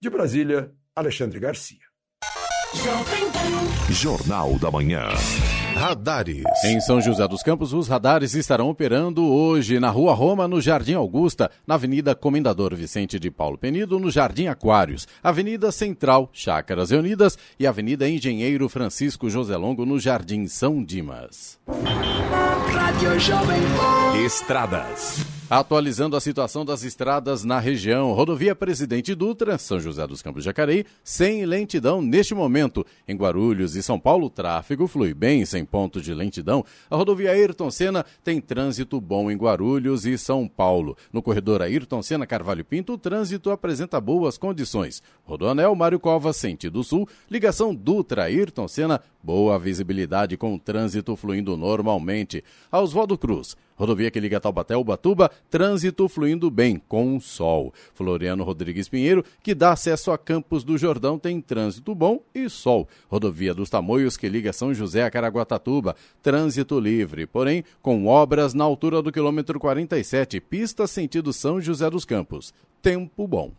[0.00, 1.78] De Brasília, Alexandre Garcia.
[3.88, 5.08] Jornal da Manhã.
[5.74, 6.44] Radares.
[6.62, 10.92] Em São José dos Campos, os radares estarão operando hoje na Rua Roma, no Jardim
[10.92, 17.38] Augusta, na Avenida Comendador Vicente de Paulo Penido, no Jardim Aquários, Avenida Central, Chácaras Reunidas
[17.58, 21.58] e Avenida Engenheiro Francisco José Longo, no Jardim São Dimas.
[24.22, 25.39] Estradas.
[25.50, 30.46] Atualizando a situação das estradas na região, rodovia Presidente Dutra, São José dos Campos de
[30.46, 32.86] Jacareí, sem lentidão neste momento.
[33.08, 36.64] Em Guarulhos e São Paulo, o tráfego flui bem, sem ponto de lentidão.
[36.88, 40.96] A rodovia Ayrton Senna tem trânsito bom em Guarulhos e São Paulo.
[41.12, 45.02] No corredor Ayrton Senna Carvalho Pinto, o trânsito apresenta boas condições.
[45.24, 52.44] Rodoanel Mário Covas, sentido sul, ligação Dutra Ayrton Senna, boa visibilidade com trânsito fluindo normalmente.
[52.70, 57.72] Oswaldo Cruz, rodovia que liga Taubaté ao Batuba, trânsito fluindo bem, com sol.
[57.94, 62.86] Floriano Rodrigues Pinheiro, que dá acesso a Campos do Jordão, tem trânsito bom e sol.
[63.08, 68.64] Rodovia dos Tamoios, que liga São José a Caraguatatuba, trânsito livre, porém com obras na
[68.64, 72.52] altura do quilômetro 47, pista sentido São José dos Campos.
[72.82, 73.50] Tempo bom.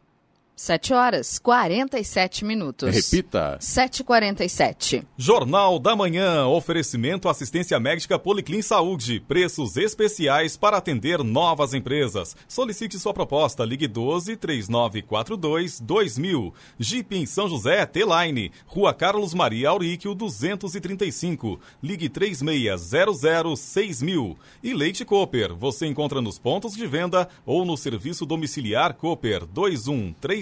[0.55, 2.93] 7 horas 47 minutos.
[2.93, 3.57] Repita.
[3.59, 5.03] 7h47.
[5.17, 6.45] Jornal da Manhã.
[6.45, 9.19] Oferecimento assistência médica Policlin Saúde.
[9.27, 12.35] Preços especiais para atender novas empresas.
[12.47, 13.65] Solicite sua proposta.
[13.65, 16.53] Ligue 12 3942 2000.
[16.77, 18.51] Jeep em São José, T-Line.
[18.67, 21.59] Rua Carlos Maria Auríquio 235.
[21.81, 24.37] Ligue 3600 6000.
[24.61, 25.55] E Leite Cooper.
[25.55, 29.45] Você encontra nos pontos de venda ou no serviço domiciliar Cooper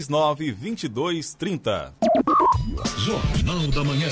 [0.08, 1.94] 2139 2230.
[2.98, 4.10] Jornal da Manhã.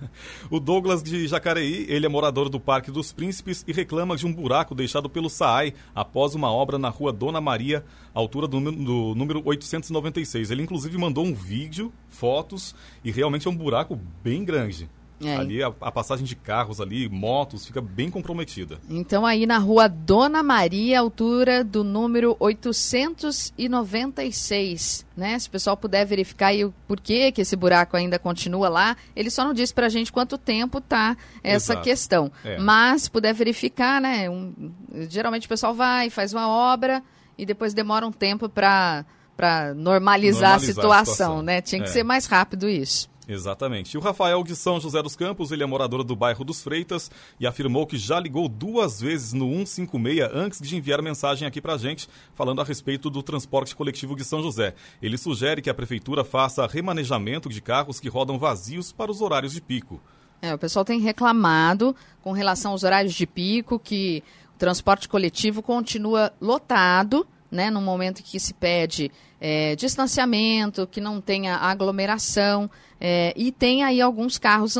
[0.50, 4.32] o Douglas de Jacareí, ele é morador do Parque dos Príncipes e reclama de um
[4.32, 7.82] buraco deixado pelo SAAI após uma obra na rua Dona Maria,
[8.12, 10.50] altura do, do número 896.
[10.50, 14.90] Ele inclusive mandou um vídeo, fotos, e realmente é um buraco bem grande.
[15.26, 15.36] É.
[15.36, 18.78] Ali a, a, passagem de carros ali, motos, fica bem comprometida.
[18.88, 25.38] Então aí na rua Dona Maria, altura do número 896, né?
[25.38, 29.30] Se o pessoal puder verificar aí o porquê que esse buraco ainda continua lá, ele
[29.30, 31.84] só não disse pra gente quanto tempo tá essa Exato.
[31.84, 32.32] questão.
[32.44, 32.58] É.
[32.58, 34.30] Mas se puder verificar, né?
[34.30, 34.72] Um,
[35.08, 37.02] geralmente o pessoal vai, faz uma obra
[37.36, 39.04] e depois demora um tempo para
[39.36, 41.42] para normalizar, normalizar, a situação, a situação.
[41.42, 41.60] né?
[41.60, 41.92] Tinha que é.
[41.92, 43.10] ser mais rápido isso.
[43.26, 43.94] Exatamente.
[43.94, 47.10] E o Rafael de São José dos Campos, ele é morador do bairro dos Freitas
[47.40, 51.78] e afirmou que já ligou duas vezes no 156 antes de enviar mensagem aqui pra
[51.78, 54.74] gente, falando a respeito do transporte coletivo de São José.
[55.00, 59.52] Ele sugere que a prefeitura faça remanejamento de carros que rodam vazios para os horários
[59.52, 60.00] de pico.
[60.42, 64.22] É, o pessoal tem reclamado com relação aos horários de pico que
[64.54, 69.10] o transporte coletivo continua lotado, né, no momento que se pede
[69.46, 72.70] é, distanciamento, que não tenha aglomeração.
[72.98, 74.74] É, e tem aí alguns carros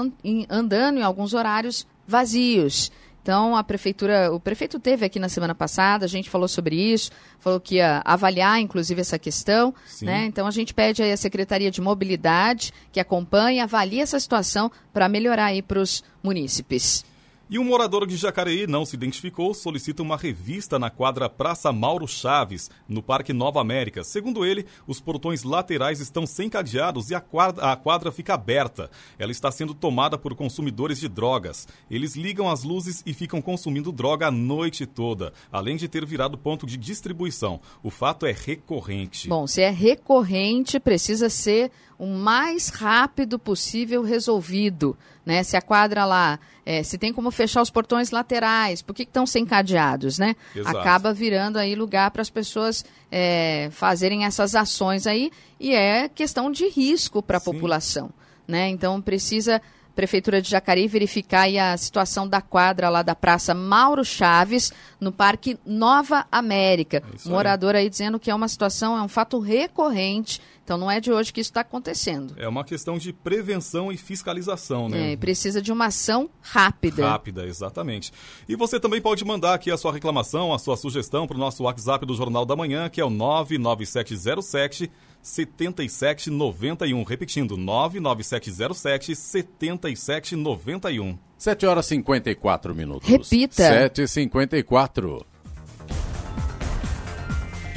[0.49, 2.91] andando em alguns horários vazios.
[3.23, 7.11] Então, a prefeitura, o prefeito teve aqui na semana passada, a gente falou sobre isso,
[7.39, 9.75] falou que ia avaliar, inclusive, essa questão.
[10.01, 10.25] Né?
[10.25, 15.11] Então, a gente pede aí a Secretaria de Mobilidade que acompanhe, avalie essa situação para
[15.11, 17.05] melhorar aí para os munícipes.
[17.51, 22.09] E um morador de Jacareí não se identificou, solicita uma revista na quadra Praça Mauro
[22.09, 24.03] Chaves, no Parque Nova América.
[24.03, 28.91] Segundo ele, os portões laterais estão sem cadeados e a quadra, a quadra fica aberta.
[29.19, 31.69] Ela está sendo tomada por consumidores de drogas.
[31.91, 36.39] Eles ligam as luzes e ficam consumindo droga a noite toda, além de ter virado
[36.39, 37.61] ponto de distribuição.
[37.83, 39.29] O fato é recorrente.
[39.29, 44.97] Bom, se é recorrente, precisa ser o mais rápido possível resolvido.
[45.25, 45.43] Né?
[45.43, 49.27] Se a quadra lá, é, se tem como fechar os portões laterais, por que estão
[49.27, 50.37] sem cadeados, né?
[50.55, 50.77] Exato.
[50.77, 56.51] Acaba virando aí lugar para as pessoas é, fazerem essas ações aí e é questão
[56.51, 58.11] de risco para a população,
[58.47, 58.69] né?
[58.69, 59.63] Então precisa
[59.95, 65.13] Prefeitura de Jacareí verificar aí a situação da quadra lá da Praça Mauro Chaves, no
[65.13, 67.03] Parque Nova América.
[67.25, 70.99] Um morador aí dizendo que é uma situação, é um fato recorrente, então não é
[70.99, 72.35] de hoje que isso está acontecendo.
[72.39, 75.11] É uma questão de prevenção e fiscalização, né?
[75.11, 77.07] É, e precisa de uma ação rápida.
[77.07, 78.13] Rápida, exatamente.
[78.49, 81.63] E você também pode mandar aqui a sua reclamação, a sua sugestão para o nosso
[81.65, 84.91] WhatsApp do Jornal da Manhã, que é o 99707
[85.25, 87.03] 7791.
[87.03, 91.19] Repetindo, 99707 7791.
[91.39, 93.09] 7 horas e 54 minutos.
[93.09, 93.89] Repita.
[93.89, 95.25] 7h54.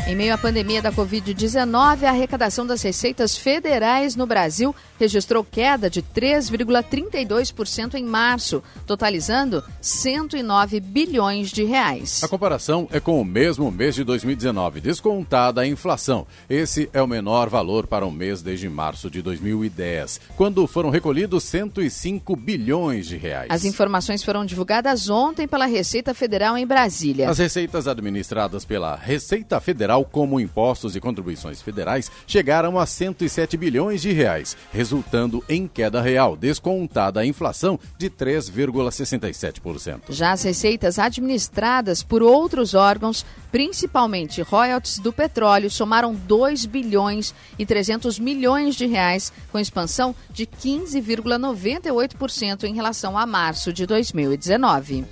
[0.07, 5.89] Em meio à pandemia da Covid-19, a arrecadação das receitas federais no Brasil registrou queda
[5.89, 12.23] de 3,32% em março, totalizando 109 bilhões de reais.
[12.23, 16.25] A comparação é com o mesmo mês de 2019, descontada a inflação.
[16.49, 21.43] Esse é o menor valor para um mês desde março de 2010, quando foram recolhidos
[21.43, 23.47] 105 bilhões de reais.
[23.49, 27.29] As informações foram divulgadas ontem pela Receita Federal em Brasília.
[27.29, 34.01] As receitas administradas pela Receita Federal, como impostos e contribuições federais, chegaram a 107 bilhões
[34.01, 40.01] de reais, resultando em queda real, descontada a inflação de 3,67%.
[40.09, 47.65] Já as receitas administradas por outros órgãos, principalmente royalties do petróleo, somaram 2 bilhões e
[47.65, 55.05] 300 milhões de reais, com expansão de 15,98% em relação a março de 2019.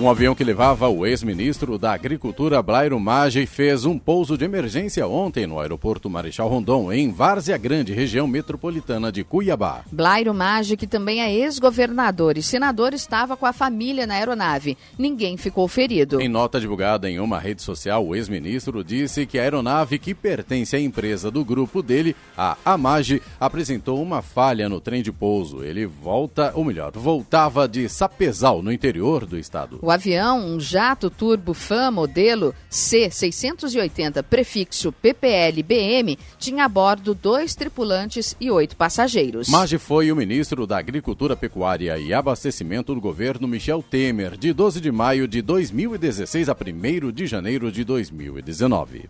[0.00, 5.08] Um avião que levava o ex-ministro da Agricultura, Blairo Maggi, fez um pouso de emergência
[5.08, 9.80] ontem no aeroporto Marechal Rondon, em Várzea Grande, região metropolitana de Cuiabá.
[9.90, 14.78] Blairo Maggi, que também é ex-governador e senador, estava com a família na aeronave.
[14.96, 16.20] Ninguém ficou ferido.
[16.20, 20.76] Em nota divulgada em uma rede social, o ex-ministro disse que a aeronave que pertence
[20.76, 25.64] à empresa do grupo dele, a Amage, apresentou uma falha no trem de pouso.
[25.64, 29.80] Ele volta, ou melhor, voltava de Sapezal, no interior do estado.
[29.87, 38.36] O avião, um jato turbo FAM modelo C680, prefixo PPL-BM, tinha a bordo dois tripulantes
[38.40, 39.48] e oito passageiros.
[39.48, 44.80] Maggi foi o ministro da Agricultura, Pecuária e Abastecimento do governo Michel Temer, de 12
[44.80, 49.08] de maio de 2016 a 1 de janeiro de 2019.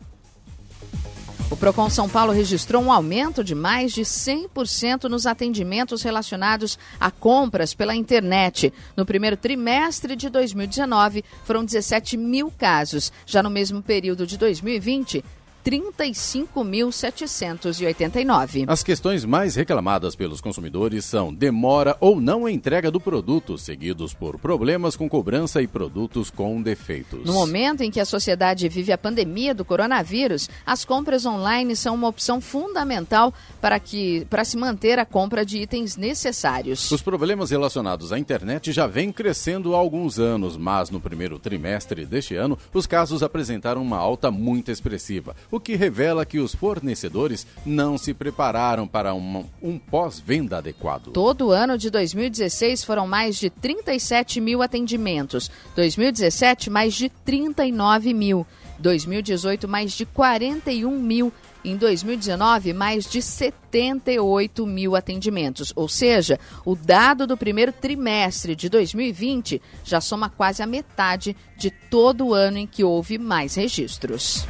[1.51, 7.11] O Procon São Paulo registrou um aumento de mais de 100% nos atendimentos relacionados a
[7.11, 8.70] compras pela internet.
[8.94, 13.11] No primeiro trimestre de 2019, foram 17 mil casos.
[13.24, 15.24] Já no mesmo período de 2020,
[15.64, 18.64] 35.789.
[18.66, 24.14] As questões mais reclamadas pelos consumidores são demora ou não a entrega do produto, seguidos
[24.14, 27.24] por problemas com cobrança e produtos com defeitos.
[27.24, 31.94] No momento em que a sociedade vive a pandemia do coronavírus, as compras online são
[31.94, 36.90] uma opção fundamental para, que, para se manter a compra de itens necessários.
[36.90, 42.06] Os problemas relacionados à internet já vêm crescendo há alguns anos, mas no primeiro trimestre
[42.06, 47.46] deste ano, os casos apresentaram uma alta muito expressiva, o que revela que os fornecedores
[47.64, 51.12] não se prepararam para um, um pós-venda adequado.
[51.12, 58.46] Todo ano de 2016 foram mais de 37 mil atendimentos, 2017 mais de 39 mil,
[58.78, 61.32] 2018 mais de 41 mil
[61.64, 65.72] em 2019, mais de 78 mil atendimentos.
[65.74, 71.70] Ou seja, o dado do primeiro trimestre de 2020 já soma quase a metade de
[71.70, 74.46] todo o ano em que houve mais registros.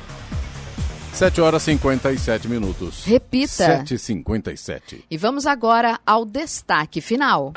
[1.12, 3.04] 7 horas e 57 minutos.
[3.04, 3.82] Repita.
[3.84, 5.02] 7h57.
[5.10, 7.52] E vamos agora ao destaque final.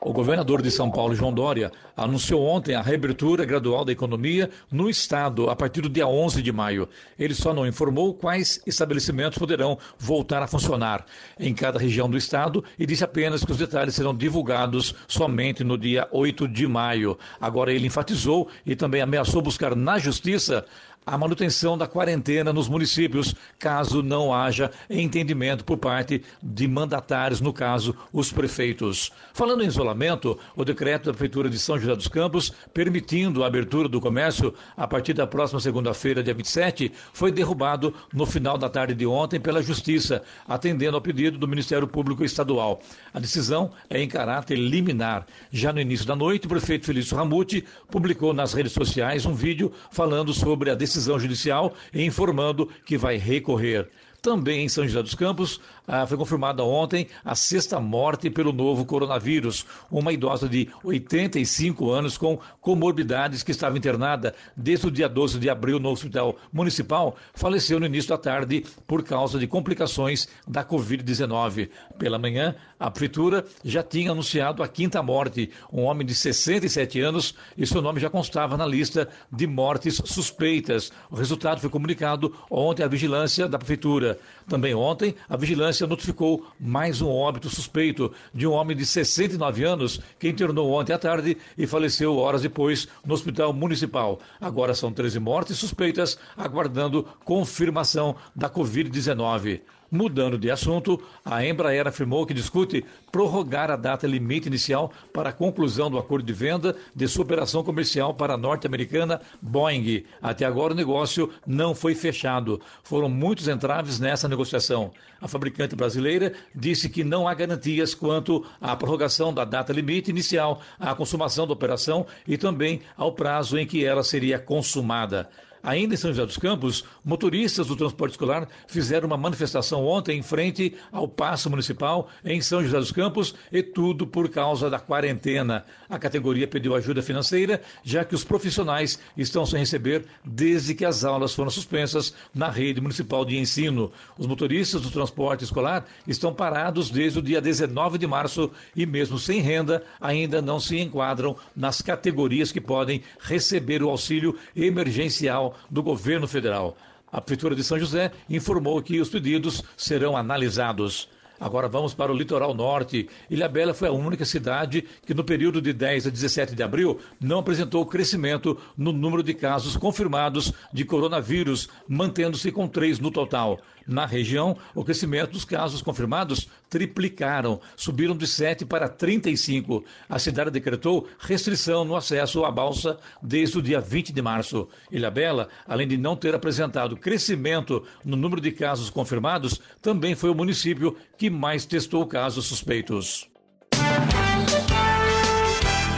[0.00, 4.90] O governador de São Paulo, João Dória, anunciou ontem a reabertura gradual da economia no
[4.90, 6.88] estado a partir do dia 11 de maio.
[7.16, 11.06] Ele só não informou quais estabelecimentos poderão voltar a funcionar
[11.38, 15.78] em cada região do estado e disse apenas que os detalhes serão divulgados somente no
[15.78, 17.16] dia 8 de maio.
[17.40, 20.64] Agora ele enfatizou e também ameaçou buscar na justiça
[21.06, 27.52] a manutenção da quarentena nos municípios, caso não haja entendimento por parte de mandatários, no
[27.52, 29.12] caso, os prefeitos.
[29.32, 33.88] Falando em isolamento, o decreto da Prefeitura de São José dos Campos, permitindo a abertura
[33.88, 38.92] do comércio a partir da próxima segunda-feira, dia 27, foi derrubado no final da tarde
[38.92, 42.80] de ontem pela Justiça, atendendo ao pedido do Ministério Público Estadual.
[43.14, 45.24] A decisão é em caráter liminar.
[45.52, 49.72] Já no início da noite, o prefeito Felício Ramute publicou nas redes sociais um vídeo
[49.92, 53.88] falando sobre a decisão judicial e informando que vai recorrer.
[54.22, 58.84] Também em São José dos Campos, ah, foi confirmada ontem a sexta morte pelo novo
[58.84, 59.64] coronavírus.
[59.90, 65.48] Uma idosa de 85 anos com comorbidades que estava internada desde o dia 12 de
[65.48, 71.68] abril no Hospital Municipal faleceu no início da tarde por causa de complicações da Covid-19.
[71.98, 77.34] Pela manhã, a Prefeitura já tinha anunciado a quinta morte, um homem de 67 anos,
[77.56, 80.92] e seu nome já constava na lista de mortes suspeitas.
[81.10, 84.18] O resultado foi comunicado ontem à vigilância da Prefeitura.
[84.48, 90.00] Também ontem, a vigilância notificou mais um óbito suspeito de um homem de 69 anos
[90.16, 94.20] que internou ontem à tarde e faleceu horas depois no Hospital Municipal.
[94.40, 99.60] Agora são 13 mortes suspeitas, aguardando confirmação da Covid-19.
[99.90, 105.32] Mudando de assunto, a Embraer afirmou que discute prorrogar a data limite inicial para a
[105.32, 110.04] conclusão do acordo de venda de sua operação comercial para a norte-americana Boeing.
[110.20, 112.60] Até agora o negócio não foi fechado.
[112.82, 114.90] Foram muitos entraves nessa negociação.
[115.20, 120.60] A fabricante brasileira disse que não há garantias quanto à prorrogação da data limite inicial,
[120.78, 125.28] à consumação da operação e também ao prazo em que ela seria consumada.
[125.66, 130.22] Ainda em São José dos Campos, motoristas do transporte escolar fizeram uma manifestação ontem em
[130.22, 135.64] frente ao Paço Municipal em São José dos Campos e tudo por causa da quarentena.
[135.88, 141.02] A categoria pediu ajuda financeira, já que os profissionais estão sem receber desde que as
[141.02, 143.90] aulas foram suspensas na rede municipal de ensino.
[144.16, 149.18] Os motoristas do transporte escolar estão parados desde o dia 19 de março e, mesmo
[149.18, 155.82] sem renda, ainda não se enquadram nas categorias que podem receber o auxílio emergencial do
[155.82, 156.76] governo federal.
[157.10, 161.08] A Prefeitura de São José informou que os pedidos serão analisados.
[161.38, 163.08] Agora vamos para o litoral norte.
[163.30, 167.38] Ilhabela foi a única cidade que, no período de 10 a 17 de abril, não
[167.38, 173.60] apresentou crescimento no número de casos confirmados de coronavírus, mantendo-se com três no total.
[173.86, 179.84] Na região, o crescimento dos casos confirmados triplicaram, subiram de 7 para 35.
[180.08, 184.68] A cidade decretou restrição no acesso à balsa desde o dia 20 de março.
[184.90, 190.34] Ilhabela, além de não ter apresentado crescimento no número de casos confirmados, também foi o
[190.34, 193.28] município que mais testou casos suspeitos.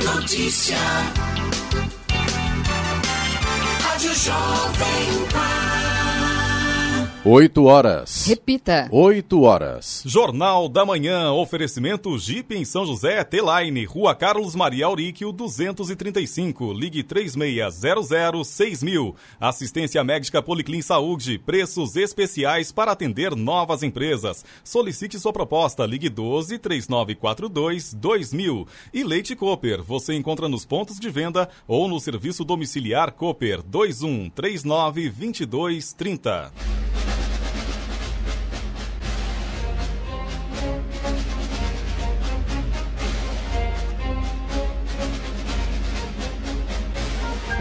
[0.04, 0.76] Notícia.
[3.80, 5.57] Rádio Jovem Pan.
[7.30, 8.26] 8 horas.
[8.26, 8.88] Repita.
[8.90, 10.02] 8 horas.
[10.06, 17.04] Jornal da Manhã, oferecimento Jeep em São José, T-Line, Rua Carlos Maria Auríquio, 235, ligue
[17.04, 19.14] 36006000.
[19.38, 24.42] Assistência médica Policlin Saúde, preços especiais para atender novas empresas.
[24.64, 28.66] Solicite sua proposta, ligue 12 3942 2000.
[28.90, 34.30] E Leite Cooper, você encontra nos pontos de venda ou no serviço domiciliar Cooper 21
[34.30, 35.12] 39